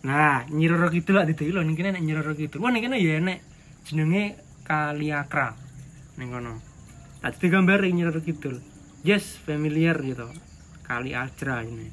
Nah, 0.00 0.48
Nyiroro 0.48 0.88
lak 0.88 1.26
dideki 1.28 1.52
lho 1.52 1.60
ning 1.64 1.76
kene 1.76 1.92
nek 1.92 2.04
Nyiroro 2.04 2.32
Kidul. 2.32 2.60
Wah 2.60 2.72
ning 2.72 2.84
kene 2.84 2.96
ya 2.96 3.20
enek 3.20 3.40
jenenge 3.84 4.36
Kaliakra 4.64 5.56
ning 6.16 6.28
kono. 6.32 6.56
Tak 7.20 7.36
digambar 7.36 7.84
Nyiroro 7.84 8.20
Kidul. 8.20 8.60
Yes, 9.04 9.40
familiar 9.40 9.96
gitu. 10.00 10.28
Kali 10.84 11.12
Ajra 11.16 11.64
ini. 11.64 11.88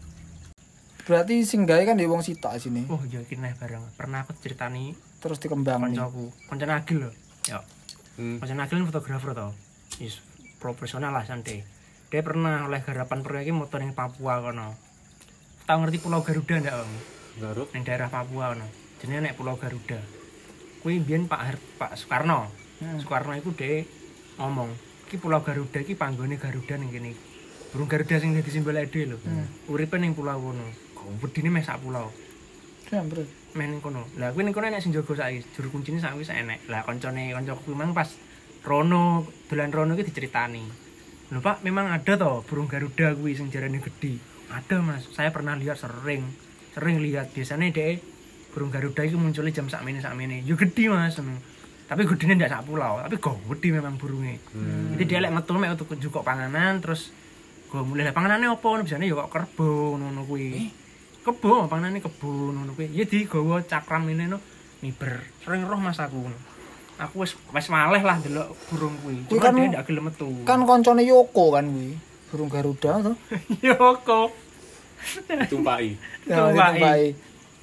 Berarti 1.07 1.39
sing 1.47 1.63
gawe 1.63 1.79
kan 1.83 1.95
ya 1.95 2.07
wong 2.07 2.19
sitok 2.19 2.51
sini. 2.59 2.83
Oh, 2.91 2.99
iya 3.07 3.23
iki 3.23 3.39
neh 3.39 3.55
bareng. 3.55 3.83
Pernah 3.95 4.27
aku 4.27 4.35
ceritani 4.39 4.91
Terus 5.23 5.39
dikembang 5.39 5.87
nih. 5.87 5.95
kancaku, 5.99 6.31
kanca 6.51 6.65
Nagil 6.67 6.97
lho. 7.07 7.11
Ya. 7.47 7.59
Hmm. 8.19 8.39
Kanca 8.39 8.55
Nagil 8.55 8.83
fotografer 8.87 9.31
to. 9.31 9.47
Is 10.03 10.19
profesional 10.59 11.15
lah 11.15 11.23
santai. 11.23 11.63
Dia 12.07 12.23
pernah 12.23 12.63
oleh 12.63 12.79
garapan 12.79 13.19
proyek 13.19 13.51
motor 13.51 13.83
ning 13.83 13.91
Papua 13.91 14.39
kono. 14.39 14.79
Tahu 15.67 15.77
ngerti 15.83 15.99
Pulau 15.99 16.23
Garuda 16.23 16.55
ndak, 16.55 16.75
Om? 16.87 16.91
Garut. 17.43 17.67
Ning 17.75 17.83
daerah 17.83 18.07
Papua 18.07 18.55
kono. 18.55 18.63
Jenenge 19.03 19.27
nek 19.27 19.35
Pulau 19.35 19.59
Garuda. 19.59 19.99
Kuwi 20.79 21.03
biyen 21.03 21.27
Pak 21.27 21.41
Har- 21.43 21.65
Pak 21.75 21.91
Soekarno. 21.99 22.47
Hmm. 22.79 22.95
Soekarno 23.03 23.35
iku 23.35 23.51
dhe 23.51 23.83
ngomong, 24.39 24.71
"Iki 25.11 25.19
Pulau 25.19 25.43
Garuda 25.43 25.83
iki 25.83 25.99
panggone 25.99 26.39
Garuda 26.39 26.79
ning 26.79 26.95
kene." 26.95 27.11
Burung 27.75 27.91
Garuda 27.91 28.15
sing 28.23 28.31
dadi 28.31 28.55
simbol 28.55 28.79
dhewe 28.79 29.03
lho. 29.11 29.17
Uripe 29.67 29.99
ning 29.99 30.15
pulau 30.15 30.39
kono. 30.39 30.63
Wedine 31.19 31.51
meh 31.51 31.63
sak 31.63 31.83
pulau. 31.83 32.07
Ya, 32.87 33.03
bro. 33.03 33.27
main 33.51 33.67
ning 33.67 33.83
kono. 33.83 34.07
Lah 34.15 34.31
kuwi 34.31 34.47
ning 34.47 34.55
kono 34.55 34.71
enek 34.71 34.79
sing 34.79 34.95
jaga 34.95 35.11
saiki, 35.11 35.43
juru 35.59 35.75
kuncine 35.75 35.99
saiki 35.99 36.23
wis 36.23 36.31
enek. 36.31 36.71
Lah 36.71 36.87
koncone 36.87 37.35
kancaku 37.35 37.75
memang 37.75 37.91
pas 37.91 38.07
Rono, 38.63 39.27
dolan 39.51 39.75
Rono 39.75 39.91
iki 39.99 40.07
diceritani. 40.07 40.86
Lho 41.27 41.43
Pak, 41.43 41.59
memang 41.67 41.91
ada 41.91 42.15
toh 42.15 42.39
burung 42.47 42.71
Garuda 42.71 43.11
kuwi 43.11 43.35
sing 43.35 43.51
jarane 43.51 43.83
gede. 43.83 44.15
Ada 44.47 44.79
Mas, 44.79 45.11
saya 45.11 45.27
pernah 45.35 45.59
lihat 45.59 45.75
sering. 45.75 46.23
Sering 46.71 47.03
lihat 47.03 47.35
biasanya 47.35 47.67
deh 47.73 47.99
burung 48.55 48.71
Garuda 48.71 49.03
itu 49.03 49.19
munculnya 49.19 49.51
jam 49.51 49.67
sak 49.67 49.83
mene 49.83 49.99
sak 49.99 50.15
mene. 50.15 50.39
Yo 50.47 50.55
gede 50.55 50.87
Mas. 50.87 51.19
Tapi 51.87 52.03
gedene 52.03 52.35
ndak 52.35 52.51
sak 52.51 52.63
pulau, 52.67 52.99
tapi 52.99 53.15
gede 53.19 53.67
memang 53.75 53.95
burungnya. 53.95 54.39
Jadi 54.95 55.03
dia 55.07 55.19
lek 55.23 55.31
metu 55.31 55.55
mek 55.55 55.75
untuk 55.75 55.95
jukok 55.95 56.23
panganan 56.23 56.83
terus 56.83 57.11
gue 57.67 57.83
mulai 57.83 58.07
lah 58.07 58.15
panganane 58.15 58.47
opo 58.47 58.79
biasanya 58.79 59.07
ya 59.07 59.19
kok 59.27 59.31
kerbau 59.31 59.99
ngono 59.99 60.23
kuwi. 60.23 60.71
Kebo 61.27 61.67
panganane 61.67 61.99
kebo 61.99 62.55
ngono 62.55 62.71
kuwi. 62.71 62.91
Ya 62.95 63.03
digawa 63.03 63.63
cakram 63.67 64.07
ini 64.07 64.31
no 64.31 64.39
miber. 64.79 65.27
Sering 65.43 65.67
roh 65.67 65.79
Mas 65.79 65.99
aku. 65.99 66.27
Aku 66.97 67.21
wis 67.21 67.37
wis 67.53 67.67
maleh 67.69 68.01
lah 68.01 68.17
delok 68.17 68.57
burung 68.73 68.97
kuwi. 69.05 69.21
Cuma 69.29 69.41
kan- 69.41 69.53
dia 69.53 69.69
ndak 69.69 69.85
gelem 69.85 70.09
metu. 70.09 70.29
Kan 70.43 70.65
koncone 70.65 71.05
Yoko 71.05 71.53
kan 71.53 71.65
kuwi. 71.69 71.93
Burung 72.33 72.49
Garuda 72.49 72.91
tuh. 73.05 73.15
Yoko. 73.67 74.33
Tumpai. 75.49 75.93
Ya. 76.25 76.43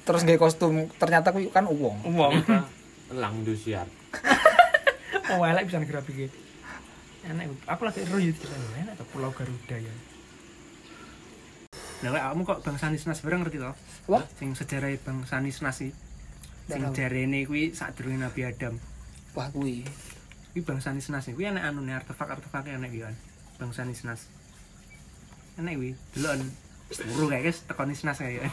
Terus 0.05 0.21
nggak 0.23 0.39
kostum 0.39 0.87
ternyata 0.95 1.35
kuwi 1.35 1.51
kan 1.51 1.67
uwong. 1.67 1.99
Wong. 2.15 2.33
Elang 3.11 3.43
Indosiar. 3.43 3.87
Oh, 5.25 5.41
elek 5.41 5.65
bisa 5.65 5.81
ngegrabi 5.81 6.11
iki. 6.13 6.27
Enak, 7.25 7.49
aku 7.65 7.81
lagi 7.89 8.05
ero 8.05 8.21
sana. 8.21 8.77
Enak 8.77 8.93
tuh 9.01 9.09
Pulau 9.09 9.33
Garuda 9.33 9.73
ya. 9.73 9.93
Nah, 12.05 12.29
kamu 12.29 12.45
kok 12.45 12.61
Bang 12.61 12.77
Sanis 12.77 13.09
Nas 13.09 13.25
bareng 13.25 13.41
ngerti 13.41 13.57
toh? 13.57 13.73
Apa? 14.05 14.29
Sing 14.37 14.53
sejarah 14.53 14.93
Bang 15.01 15.25
Sanis 15.25 15.65
Nas 15.65 15.81
iki. 15.81 15.97
Sing 16.69 16.85
jarene 16.93 17.41
kuwi 17.49 17.73
sadurunge 17.73 18.21
Nabi 18.21 18.45
Adam. 18.45 18.77
Wah 19.35 19.51
kuwi. 19.51 19.83
Kuwi 20.55 20.61
Bang 20.63 20.79
Sanis 20.79 21.11
Nas 21.11 21.27
kuwi 21.27 21.51
enak 21.51 21.67
anune 21.67 21.91
artefak-artefak 21.91 22.71
enak 22.71 22.89
iki 22.89 23.03
kan. 23.03 23.15
Bang 23.59 23.75
Sanis 23.75 24.07
Nas. 24.07 24.31
Enak 25.59 25.75
kuwi, 25.75 25.91
deloken. 26.15 26.49
Suruh 26.91 27.27
kayak 27.27 27.43
guys 27.51 27.59
teko 27.67 27.83
Nisnas 27.83 28.21
kayak. 28.21 28.47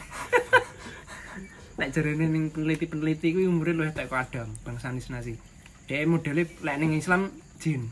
Nek 1.79 1.89
jarene 1.95 2.27
ning 2.29 2.51
peneliti-peneliti 2.51 3.33
kuwi 3.33 3.45
umure 3.47 3.71
luwih 3.71 3.95
teko 3.95 4.19
Adam, 4.19 4.51
Bang 4.67 4.77
Sanis 4.83 5.07
Nas 5.07 5.23
iki. 5.23 5.39
Dia 5.87 6.03
modele 6.03 6.43
lek 6.49 6.77
ning 6.79 6.99
Islam 6.99 7.31
jin. 7.63 7.87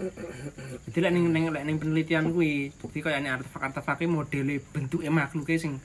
Jadi 0.90 1.00
lek 1.00 1.14
ning 1.16 1.32
ning 1.32 1.48
lek 1.48 1.64
ning 1.64 1.80
penelitian 1.80 2.36
kuwi, 2.36 2.76
jadi 2.76 3.00
kaya 3.00 3.18
ini 3.24 3.30
artefak-artefake 3.32 4.06
modele 4.10 4.60
bentuke 4.60 5.08
makhluke 5.08 5.56
sing 5.56 5.80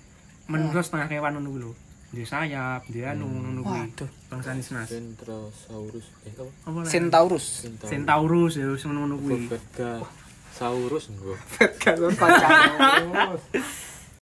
menungso 0.50 0.82
setengah 0.82 1.06
kewan 1.06 1.38
ngono 1.38 1.48
kuwi 1.54 1.62
lho. 1.62 1.72
Dia 2.06 2.22
sayap, 2.24 2.86
dia 2.86 3.12
anu 3.12 3.26
ngono 3.26 3.60
kuwi. 3.60 3.80
Waduh. 3.82 4.08
Bang 4.28 4.40
Sanis 4.40 4.70
Nas. 4.70 4.88
Centrosaurus. 4.88 6.06
Eh, 6.22 6.32
apa? 6.32 6.78
Centaurus. 6.84 7.46
Centaurus 7.82 8.52
ya 8.56 8.66
wis 8.68 8.82
ngono 8.82 9.16
kuwi. 9.16 9.50
Saurus 10.50 11.10
nggo. 11.10 11.34
Galon 11.82 12.14
pacar. 12.14 12.50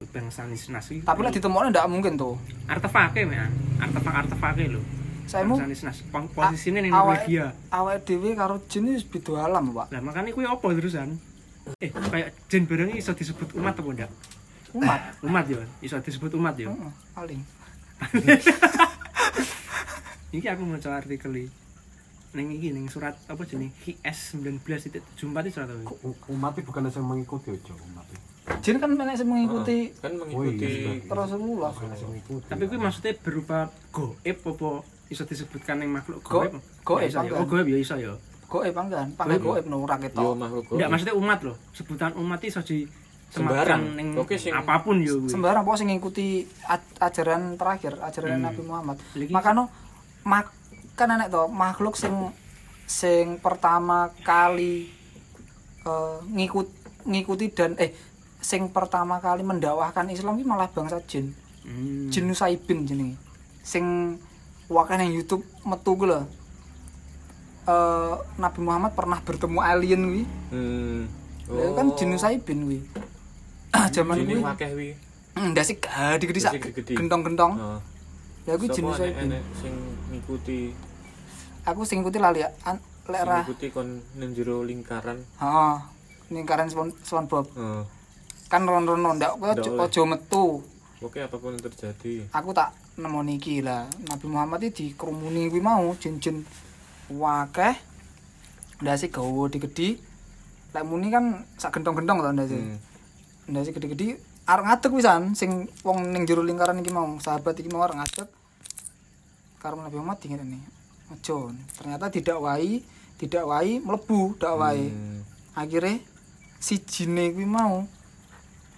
Bang 0.08 0.28
Sanis 0.28 0.66
Nas 0.68 0.86
iki. 0.88 1.02
Tapi 1.02 1.18
lek 1.20 1.32
ditemokne 1.32 1.68
ndak 1.68 1.86
mungkin 1.86 2.14
tuh. 2.14 2.34
artefake 2.64 3.22
men 3.22 3.50
artefak-artefake 3.78 4.66
lho 4.68 4.82
Saya 5.22 5.44
mau 5.44 5.54
Sanis 5.54 5.82
Nas 5.82 6.02
Pos- 6.04 6.30
posisine 6.30 6.80
ning 6.80 6.90
Norwegia 6.90 7.54
awake 7.68 8.02
dhewe 8.04 8.34
karo 8.34 8.58
jin 8.66 8.88
wis 8.88 9.02
beda 9.02 9.46
alam, 9.46 9.70
Pak. 9.70 9.90
lah 9.90 10.00
makanya 10.00 10.30
kuwi 10.30 10.42
apa 10.44 10.66
terusan 10.72 11.14
eh 11.78 11.90
kayak 11.90 12.34
jin 12.48 12.66
bareng 12.66 12.90
iki 12.90 12.98
iso 12.98 13.14
disebut 13.14 13.54
umat 13.54 13.74
apa 13.74 13.90
ndak 13.92 14.10
Umat. 14.72 15.00
umat 15.22 15.44
ya 15.46 15.62
iso 15.78 15.94
disebut 15.96 16.34
umat 16.34 16.58
ya 16.58 16.66
Heeh, 16.66 16.90
paling. 17.14 17.40
iki 20.32 20.46
aku 20.48 20.62
maca 20.64 20.90
artikel 20.94 21.32
iki 21.34 21.50
ning 22.32 22.48
iki 22.50 22.72
ning 22.72 22.88
surat 22.88 23.12
apa 23.26 23.44
jenenge 23.44 23.76
HIS 23.78 24.40
19 24.40 24.64
itu 24.88 24.98
surat 25.52 25.68
apa 25.68 25.84
umat 26.30 26.52
itu 26.54 26.64
bukan 26.64 26.88
yang 26.88 27.04
mengikuti 27.04 27.52
aja 27.52 27.74
umat 27.76 28.06
Jin 28.58 28.76
kan 28.76 28.90
menek 28.90 29.14
sing 29.14 29.28
mengikuti 29.28 29.92
kan 29.94 30.10
Oh, 30.12 30.26
mengikuti 30.26 30.66
iya. 30.66 30.92
Rasulullah. 31.06 31.70
bukan 31.70 31.92
yang 31.92 32.08
mengikuti 32.08 32.46
tapi 32.48 32.62
kuwi 32.66 32.78
maksudnya 32.80 33.12
berupa 33.16 33.58
goib 33.92 34.38
apa 34.42 34.70
iso 35.08 35.22
disebutkan 35.22 35.78
ning 35.78 35.92
makhluk 35.92 36.24
Go- 36.24 36.40
goib 36.42 36.56
goib, 36.82 37.04
Ya 37.04 37.08
iso 37.08 37.20
ya. 37.22 37.32
oh 37.36 37.44
goib 37.44 37.66
ya 37.68 37.78
iso 37.78 37.96
ya 37.96 38.14
Goib 38.48 38.76
panggan, 38.76 39.08
panggan 39.16 39.40
Goib. 39.40 39.64
no 39.64 39.80
ora 39.80 39.96
ketok. 39.96 40.36
makhluk 40.36 40.64
Enggak, 40.68 40.76
goib. 40.76 40.92
maksudnya 40.92 41.16
umat 41.16 41.38
loh. 41.40 41.56
Sebutan 41.72 42.12
umat 42.14 42.40
itu 42.42 42.60
di 42.60 42.84
Sembarang. 43.32 43.82
ning 43.92 44.08
Oke, 44.14 44.36
sing- 44.36 44.52
apa 44.52 44.78
pun 44.78 45.00
yo. 45.00 45.24
Sembarang 45.24 45.62
pokoknya 45.62 45.78
sing 45.78 45.88
ngikuti 45.90 46.26
aj- 46.62 46.96
ajaran 47.00 47.56
terakhir, 47.56 47.96
ajaran 47.98 48.36
Hmm. 48.36 48.44
Nabi 48.44 48.60
Muhammad. 48.62 48.96
Lagi- 49.12 49.32
Makanya 49.32 49.64
mak 50.22 50.52
kan 50.92 51.08
enek 51.10 51.28
to 51.28 51.48
makhluk 51.48 51.94
sing 51.94 52.12
sing 52.84 53.38
pertama 53.38 53.98
kali 54.20 54.92
eh, 55.82 56.16
ngikut 56.28 56.68
ngikuti 57.02 57.50
dan 57.50 57.74
eh 57.74 57.90
sing 58.38 58.68
pertama 58.68 59.18
kali 59.18 59.40
mendakwahkan 59.42 60.06
Islam 60.08 60.36
ini 60.36 60.44
malah 60.44 60.68
bangsa 60.68 61.00
jin. 61.02 61.32
Hmm. 61.62 62.06
Jin 62.06 62.26
Nusaibin 62.26 62.84
jenenge. 62.84 63.16
Sing 63.62 64.18
wakil 64.66 64.98
yang 64.98 65.14
YouTube 65.14 65.42
metu 65.62 65.96
lho. 65.96 66.26
Eh, 67.62 68.14
Nabi 68.36 68.60
Muhammad 68.60 68.92
pernah 68.92 69.18
bertemu 69.18 69.58
alien 69.58 70.02
kuwi. 70.02 70.22
Hmm. 70.50 71.02
Lha 71.48 71.70
kan 71.72 71.86
Jin 71.94 72.10
Nusaibin 72.10 72.58
kuwi. 72.60 72.78
Zaman 73.72 74.16
kuwi 74.18 74.40
akeh 74.44 74.70
wi. 74.76 74.88
ndasik 75.32 75.80
gede-gede 75.80 76.40
sak 76.40 76.52
Ndasik 76.52 76.62
gede-gede. 76.76 76.92
gentong-gentong. 76.94 77.52
Heeh. 77.56 77.80
Ya 78.44 78.54
kuwi 78.56 78.68
Nusaibin. 78.68 79.32
enek 79.32 79.42
sing 79.56 79.74
ngikuti 80.12 80.60
Aku 81.62 81.86
sing 81.86 82.02
ngikuti 82.02 82.18
lali 82.18 82.42
ya. 82.42 82.50
An- 82.66 82.82
Lek 83.08 83.22
ra. 83.24 83.40
ngikuti 83.42 83.70
kon 83.70 83.88
ning 84.14 84.30
jero 84.36 84.60
lingkaran. 84.62 85.18
Heeh. 85.40 85.74
Lingkaran 86.30 86.68
SpongeBob. 86.68 87.48
Heeh. 87.54 87.82
Kan 88.46 88.68
rono-rono 88.68 89.16
ndak 89.16 89.40
kowe 89.40 89.50
Ndak 89.56 89.72
aja 89.80 90.02
metu. 90.04 90.44
Oke 91.02 91.18
apa 91.18 91.34
pun 91.34 91.56
yang 91.56 91.64
terjadi. 91.64 92.28
Aku 92.30 92.52
tak 92.52 92.70
nemu 92.94 93.24
niki 93.24 93.58
lah. 93.58 93.88
Nabi 94.06 94.26
Muhammad 94.28 94.62
iki 94.62 94.92
dikerumuni 94.92 95.48
kuwi 95.48 95.58
mau 95.58 95.90
jin-jin 95.96 96.44
wakeh. 97.08 97.74
Ndase 98.84 99.08
gawa 99.08 99.48
digedi. 99.48 99.96
Lek 100.72 100.84
muni 100.84 101.08
kan 101.08 101.40
sak 101.56 101.72
gentong-gentong 101.72 102.18
to 102.20 102.30
ndase. 102.30 102.58
Hmm. 102.58 102.78
Ndase 103.52 103.76
gede-gede 103.76 104.16
arep 104.48 104.64
ngadeg 104.64 104.92
wisan 104.96 105.22
sing 105.36 105.68
wong 105.84 106.08
ning 106.10 106.24
jero 106.24 106.40
lingkaran 106.42 106.80
iki 106.80 106.90
mau 106.90 107.06
sahabat 107.20 107.60
iki 107.60 107.68
mau 107.68 107.84
arep 107.84 108.00
ngadeg. 108.00 108.28
Karo 109.60 109.76
Nabi 109.76 110.00
Muhammad 110.00 110.18
dingene. 110.18 110.58
Ojo. 111.12 111.52
Ternyata 111.76 112.08
tidak 112.08 112.40
wahi, 112.40 112.80
tidak 113.20 113.44
wahi 113.44 113.78
mlebu 113.78 114.40
dak 114.40 114.56
wae. 114.56 114.88
Hmm. 114.88 115.20
Akhirnya 115.52 116.00
si 116.56 116.80
jine 116.80 117.30
kuwi 117.36 117.44
mau 117.44 117.84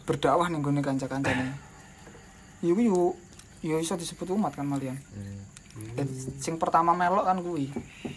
berdakwah 0.05 0.51
ning 0.51 0.61
gone 0.61 0.83
kanca-kancane. 0.83 1.55
Iku 2.61 2.81
yo 2.83 3.01
yo 3.63 3.79
iso 3.81 3.95
disebut 3.95 4.35
umat 4.35 4.59
kan 4.59 4.67
malian. 4.67 4.99
Hmm. 5.15 5.41
Dan 5.95 6.07
sing 6.43 6.59
pertama 6.59 6.93
melok 6.93 7.25
kan 7.25 7.39
kuwi. 7.41 7.71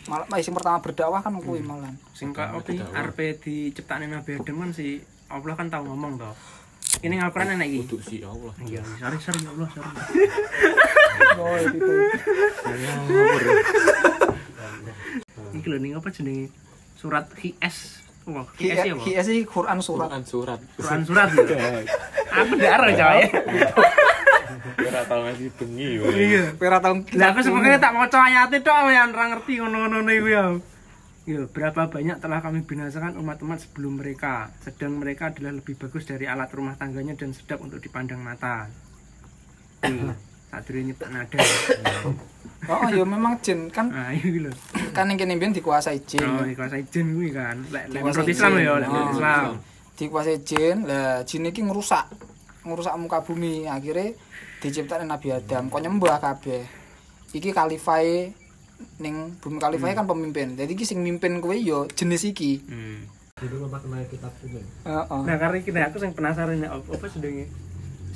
Malah 0.09 0.27
eh, 0.35 0.43
sing 0.43 0.57
pertama 0.57 0.81
berdakwah 0.81 1.21
kan 1.21 1.37
kuwi 1.37 1.61
malan. 1.61 1.95
Sing 2.17 2.33
dakwah. 2.33 2.65
arepe 2.97 3.37
diciptakne 3.39 4.09
Nabi 4.09 4.41
Adam 4.41 4.67
kan 4.67 4.71
si 4.73 4.99
Allah 5.27 5.55
kan 5.59 5.67
tau 5.67 5.83
ngomong 5.83 6.15
to. 6.15 6.31
Ini 7.03 7.19
Al-Qur'an 7.19 7.51
enak 7.59 7.67
iki. 7.67 7.79
Kudu 7.83 7.97
si 7.99 8.15
Allah. 8.23 8.53
Iya, 8.63 8.81
sorry 8.97 9.17
sorry 9.19 9.39
ya 9.43 9.51
Allah, 9.51 9.67
sorry. 9.75 9.91
Oh, 11.37 11.55
itu. 11.59 11.87
Iki 15.61 15.67
lho 15.67 15.77
ning 15.83 15.93
apa 15.99 16.07
jenenge? 16.09 16.49
Surat 16.95 17.27
HIS. 17.37 18.01
Wah, 18.27 18.47
HIS 18.55 18.79
ya. 18.87 18.95
Hies 18.97 19.27
iki 19.29 19.43
Quran 19.45 19.83
surat. 19.83 20.09
Quran 20.09 20.23
surat. 20.23 20.59
Quran 20.79 21.01
surat 21.03 21.27
ya. 21.35 21.83
Aku 22.43 22.53
ndak 22.55 22.71
ero 22.79 22.87
coy. 22.95 23.21
Ora 24.87 25.01
tau 25.05 25.19
ngasih 25.27 25.49
bengi. 25.59 26.01
Iya. 26.01 26.43
Pira 26.55 26.79
tahun 26.79 27.03
Lah 27.19 27.35
aku 27.35 27.39
sebenarnya 27.43 27.79
tak 27.83 27.93
maca 27.93 28.17
ayate 28.25 28.57
tok 28.63 28.89
ya 28.89 29.03
ora 29.05 29.25
ngerti 29.35 29.53
ngono-ngono 29.59 30.09
iku 30.09 30.27
ya. 30.31 30.43
Ya, 31.27 31.43
berapa 31.43 31.91
banyak 31.91 32.23
telah 32.23 32.39
kami 32.39 32.63
binasakan 32.63 33.19
umat-umat 33.19 33.59
sebelum 33.59 33.99
mereka, 33.99 34.47
sedang 34.63 34.95
mereka 34.95 35.27
adalah 35.27 35.51
lebih 35.51 35.75
bagus 35.75 36.07
dari 36.07 36.23
alat 36.23 36.47
rumah 36.55 36.79
tangganya 36.79 37.19
dan 37.19 37.35
sedap 37.35 37.59
untuk 37.59 37.83
dipandang 37.83 38.23
mata. 38.23 38.71
Tak 40.47 40.63
dulu 40.63 40.79
nyebut 40.87 41.11
nada. 41.11 41.35
Oh, 42.71 42.87
ya 42.87 43.03
memang 43.03 43.35
jin 43.43 43.67
kan 43.67 43.91
Nah, 43.91 44.15
iki 44.15 44.39
lho. 44.39 44.51
kan 44.95 45.11
ning 45.11 45.19
kene 45.19 45.35
mbiyen 45.35 45.51
dikuasai 45.51 45.99
jin. 46.07 46.23
Oh, 46.23 46.47
dikuasai 46.47 46.87
jin 46.87 47.11
kuwi 47.11 47.35
kan. 47.35 47.59
Lek 47.75 47.91
menurut 47.91 48.23
Islam 48.23 48.51
ya, 48.55 48.79
lek 48.79 48.87
menurut 48.87 49.11
Oh, 49.11 49.15
Islam. 49.19 49.43
Dikuasai 49.99 50.37
jin, 50.47 50.87
lah 50.87 51.27
jin 51.27 51.43
iki 51.43 51.59
ngerusak 51.59 52.07
ngerusak 52.63 52.95
muka 52.95 53.19
bumi. 53.27 53.67
Akhirnya 53.67 54.15
diciptakan 54.63 55.11
Nabi 55.11 55.35
Adam, 55.35 55.67
kok 55.67 55.83
nyembah 55.83 56.23
kabeh. 56.23 56.63
Iki 57.35 57.51
kalifae 57.51 58.31
ning 58.97 59.37
bumi 59.41 59.57
kalifae 59.61 59.93
kan 59.93 60.05
pemimpin. 60.09 60.57
Jadi 60.57 60.71
iki 60.73 60.85
sing 60.85 61.01
mimpin 61.01 61.39
kowe 61.43 61.53
ya 61.53 61.85
jenis 61.93 62.23
iki. 62.27 62.61
Hmm. 62.65 63.17
jadi 63.37 63.53
memang 63.53 63.77
kena 63.85 64.01
kitab 64.09 64.33
ini 64.49 64.65
Heeh. 64.81 65.21
Nah, 65.29 65.35
karena 65.37 65.57
kita 65.61 65.79
aku 65.93 66.01
sing 66.01 66.09
penasaran 66.17 66.57
ya 66.57 66.73
apa 66.73 66.89
apa 66.89 67.05
sedenge 67.05 67.45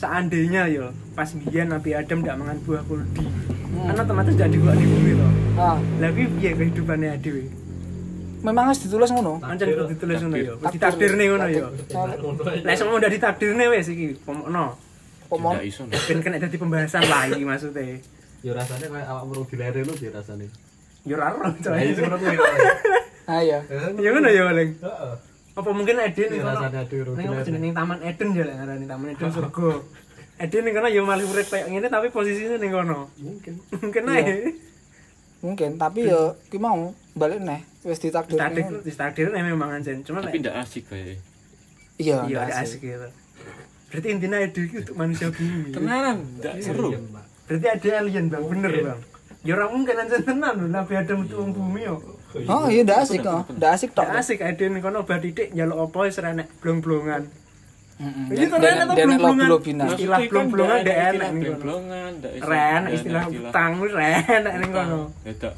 seandainya 0.01 0.65
ya 0.65 0.89
pas 1.13 1.29
biyen 1.29 1.69
Nabi 1.69 1.93
Adam 1.93 2.25
tidak 2.25 2.37
makan 2.41 2.57
buah 2.65 2.81
kuldi 2.89 3.25
kan 3.85 3.95
otomatis 4.01 4.33
tidak 4.33 4.49
dibuat 4.57 4.75
di 4.81 4.85
bumi 4.89 5.11
toh 5.13 5.31
ah 5.61 5.77
lagi 6.01 6.25
piye 6.25 6.51
kehidupannya 6.57 7.21
dhewe 7.21 7.45
memang 8.41 8.73
harus 8.73 8.81
ditulis 8.81 9.13
ngono 9.13 9.37
ancen 9.45 9.69
kudu 9.69 9.93
ditulis 9.93 10.17
ngono 10.25 10.35
ya 10.41 10.53
Takdir. 10.57 10.73
ditakdirne 10.73 11.23
ngono 11.29 11.47
ya 11.53 11.65
Takdir. 11.69 12.65
lek 12.65 12.75
semua 12.81 12.95
udah 12.97 13.09
ditakdirne 13.13 13.65
wis 13.69 13.87
iki 13.93 14.07
pomokno 14.25 14.73
iso. 15.61 15.85
ben 15.85 16.19
kena 16.25 16.41
dadi 16.41 16.57
pembahasan 16.57 17.05
lagi 17.05 17.45
maksudnya 17.45 18.01
Ya 18.41 18.51
rasanya 18.51 18.87
kayak 18.89 19.07
awak 19.07 19.23
merung 19.25 19.45
dilere 19.45 19.81
lu 19.81 19.93
yo 21.01 21.17
ora 21.17 21.33
ro 21.33 21.41
Nah, 21.41 21.77
ini 21.77 21.93
coy 21.93 22.03
ngono 22.03 22.17
kuwi. 22.17 22.37
iya. 23.41 23.57
Ya 23.97 24.09
ngono 24.11 24.29
ya 24.29 24.43
paling 24.45 24.69
Heeh. 24.77 25.13
apa 25.51 25.69
mungkin 25.71 25.95
Eden 25.97 26.29
Iya, 26.29 26.41
ngono 26.41 26.53
rasanya 26.55 26.79
ada 26.79 26.97
ning 27.11 27.25
apa 27.27 27.33
dilere. 27.33 27.45
jeneng 27.47 27.73
Taman 27.73 27.99
Eden 28.01 28.27
ya 28.31 28.43
lek 28.45 28.55
ngarani 28.55 28.85
Taman 28.85 29.07
Eden 29.09 29.29
surga. 29.31 29.69
Eden 30.37 30.61
ning 30.61 30.73
kono 30.73 30.87
ya 30.87 31.01
malah 31.01 31.21
urip 31.23 31.47
kayak 31.47 31.65
ngene 31.67 31.87
tapi 31.87 32.07
posisinya 32.09 32.57
ning 32.57 32.71
kono. 32.71 32.99
Mungkin. 33.17 33.53
mungkin 33.75 34.01
Iya. 34.03 34.13
ae. 34.15 34.37
Mungkin 35.41 35.69
tapi 35.75 36.01
ya 36.05 36.21
ki 36.47 36.57
mau 36.57 36.81
balik 37.13 37.41
neh. 37.41 37.61
Wis 37.81 37.97
ditakdir 37.97 38.37
takdir 38.37 38.65
takdir 38.91 39.27
memang 39.33 39.69
anjen. 39.71 40.01
Cuma 40.01 40.21
Tapi 40.21 40.37
lek 40.37 40.41
ndak 40.43 40.55
asik 40.59 40.85
kayak. 40.87 41.17
iya 41.97 42.25
iya 42.25 42.37
ada 42.43 42.61
asik. 42.61 42.77
gitu 42.79 43.09
berarti 43.89 44.07
intinya 44.07 44.37
Eden 44.37 44.63
itu 44.63 44.77
untuk 44.79 44.95
manusia 44.95 45.27
bumi. 45.27 45.69
Tenanan, 45.69 46.17
ndak 46.37 46.53
seru. 46.61 46.93
Berarti 47.51 47.67
ada 47.67 47.89
alien 47.99 48.31
bang 48.31 48.43
bener 48.47 48.71
bang 48.79 48.99
ya 49.41 49.57
orang 49.57 49.71
mungkin 49.73 49.95
anjen 49.97 50.21
tenan 50.21 50.53
lho 50.53 50.67
Nabi 50.69 50.93
Adam 50.95 51.25
itu 51.25 51.33
wong 51.33 51.51
bumi 51.51 51.81
yo 51.83 51.97
oh 52.45 52.65
iya 52.69 52.85
ndak 52.85 53.09
asik 53.09 53.25
kok 53.25 53.49
ndak 53.57 53.71
asik 53.73 53.89
tok 53.91 54.07
asik 54.13 54.39
Eden 54.39 54.77
kono 54.79 55.01
bar 55.03 55.17
titik 55.17 55.49
njaluk 55.51 55.89
apa 55.89 55.97
wis 56.05 56.21
renek 56.21 56.47
blong-blongan 56.61 57.25
Heeh. 58.01 58.33
Ini 58.33 58.45
tuh 58.49 58.57
renek 58.57 58.85
tuh 58.89 58.95
blong-blongan. 58.97 59.49
Istilah 59.93 60.19
kan 60.25 60.29
blong-blongan 60.33 60.77
ndak 60.81 60.89
ada 60.89 61.05
enak 61.13 61.13
istilah 61.13 61.29
ning 61.29 61.41
kono. 61.45 61.61
blong-blongan, 61.61 62.11
ndak 62.17 62.31
iso- 62.33 62.49
Ren 62.49 62.81
istilah 62.89 63.23
ada 63.29 63.39
utang 63.45 63.71
wis 63.77 63.93
renek 63.93 64.53
ning 64.57 64.71
kono. 64.73 65.01
Beda. 65.21 65.51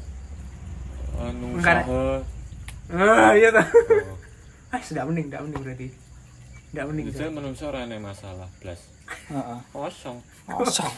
Anu 1.14 1.46
Enggak. 1.56 1.78
usaha. 1.88 2.16
Ah 2.92 3.32
iya 3.32 3.48
ta. 3.48 3.62
Oh. 3.64 4.16
Ah 4.76 4.80
sudah 4.84 5.02
mending, 5.08 5.26
ndak 5.32 5.40
mending 5.40 5.60
berarti. 5.64 5.88
Ndak 6.76 6.84
mending. 6.84 7.06
Itu 7.08 7.24
menungso 7.32 7.64
ora 7.72 7.80
masalah, 7.96 8.48
blas. 8.60 8.80
Heeh. 9.32 9.58
Kosong. 9.72 10.18
kosong 10.44 10.92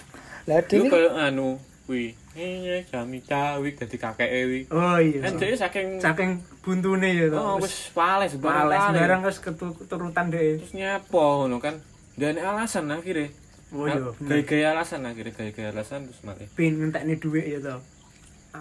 lah 0.46 0.62
dini 0.62 0.88
kayak 0.88 1.12
anu 1.14 1.58
kuwi. 1.86 2.14
Ini 2.36 2.84
jami 2.90 3.18
cawi 3.24 3.74
dadi 3.74 3.96
kakeke 3.96 4.40
wi. 4.46 4.60
Oh 4.68 4.98
iya. 5.00 5.24
Kan 5.24 5.40
dia 5.40 5.56
saking 5.56 6.02
Saking 6.02 6.30
buntune 6.60 7.08
ya 7.14 7.26
to. 7.32 7.38
Oh, 7.38 7.56
wis 7.62 7.90
pales 7.96 8.34
pales. 8.36 8.76
sembarang 8.76 9.20
wis 9.24 9.38
ketu- 9.40 9.76
keturutan 9.78 10.28
deh. 10.28 10.60
Terus 10.60 10.74
nyapo 10.76 11.46
ngono 11.46 11.58
kan. 11.62 11.80
Dan 12.18 12.38
alasan 12.38 12.90
akhirnya. 12.92 13.32
Oh 13.72 13.88
iya. 13.88 13.98
bener. 14.20 14.44
Gaya-gaya 14.44 14.66
alasan 14.76 15.08
akhirnya, 15.08 15.32
gaya-gaya 15.34 15.68
alasan 15.74 16.06
terus 16.06 16.20
malah. 16.22 16.46
Pin 16.54 16.78
ngentekne 16.78 17.16
dhuwit 17.18 17.46
ya 17.46 17.58
to. 17.58 17.76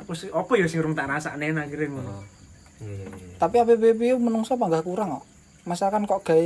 Aku 0.02 0.12
sih 0.16 0.32
apa 0.32 0.52
ya 0.56 0.66
sing 0.68 0.80
urung 0.82 0.96
tak 0.96 1.12
rasakne 1.12 1.52
akhirnya 1.52 1.92
ngono. 1.92 2.12
Oh. 2.12 2.26
tapi 3.40 3.56
APBP 3.64 4.20
menungso 4.20 4.60
apa 4.60 4.68
enggak 4.68 4.84
kurang 4.84 5.16
kok 5.16 5.26
misalkan 5.64 6.04
kok 6.04 6.28
gawe 6.28 6.46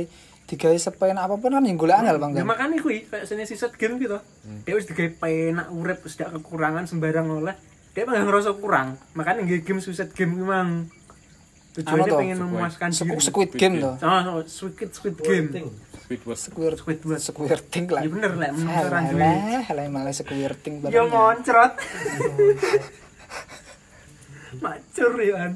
digawe 0.50 0.74
sepenak 0.74 1.22
apa 1.22 1.38
pun 1.38 1.50
kan 1.50 1.62
yang 1.62 1.78
golek 1.78 1.94
angel 1.96 2.18
bang 2.18 2.30
Ya 2.32 2.42
kan 2.42 2.48
makanya 2.48 2.76
kuwi 2.76 3.06
kayak 3.06 3.22
sini 3.22 3.46
sisat 3.46 3.70
game 3.72 3.96
gitu. 3.96 4.18
Dia 4.60 4.74
wis 4.74 4.84
digawe 4.84 5.06
penak 5.14 5.70
urip 5.70 6.02
wis 6.02 6.14
gak 6.14 6.34
kekurangan 6.34 6.84
sembarang 6.84 7.30
oleh. 7.30 7.54
Dia 7.90 8.02
gak 8.02 8.20
ngerasa 8.20 8.50
kurang. 8.54 8.98
Makanya 9.12 9.40
nggih 9.42 9.62
game 9.62 9.78
suicide 9.78 10.10
game 10.10 10.34
kuwi 10.34 10.44
mang 10.44 10.90
tujuannya 11.70 12.02
Anu 12.04 12.18
pengen 12.18 12.38
memuaskan 12.40 12.90
Squid, 12.90 13.14
diri. 13.14 13.22
squid 13.22 13.50
game 13.54 13.74
tuh 13.78 13.94
Oh, 14.02 14.10
oh, 14.32 14.42
squid 14.42 14.90
squid 14.90 15.16
game. 15.16 15.46
Squidward. 16.02 16.34
squid 16.36 16.74
Squidward. 16.76 17.22
squirting 17.22 17.86
lah 17.86 18.02
Ya 18.02 18.10
bener 18.10 18.32
lah 18.34 18.50
menurut 18.50 18.84
orang 18.84 19.04
duwe. 19.06 19.22
Alah, 19.22 19.62
alah 19.64 19.86
malah 19.86 20.10
squirting 20.10 20.82
Ya 20.82 20.90
barangnya. 20.98 21.06
moncrot. 21.06 21.72
Macur 24.58 25.12
ya 25.16 25.34
kan. 25.38 25.52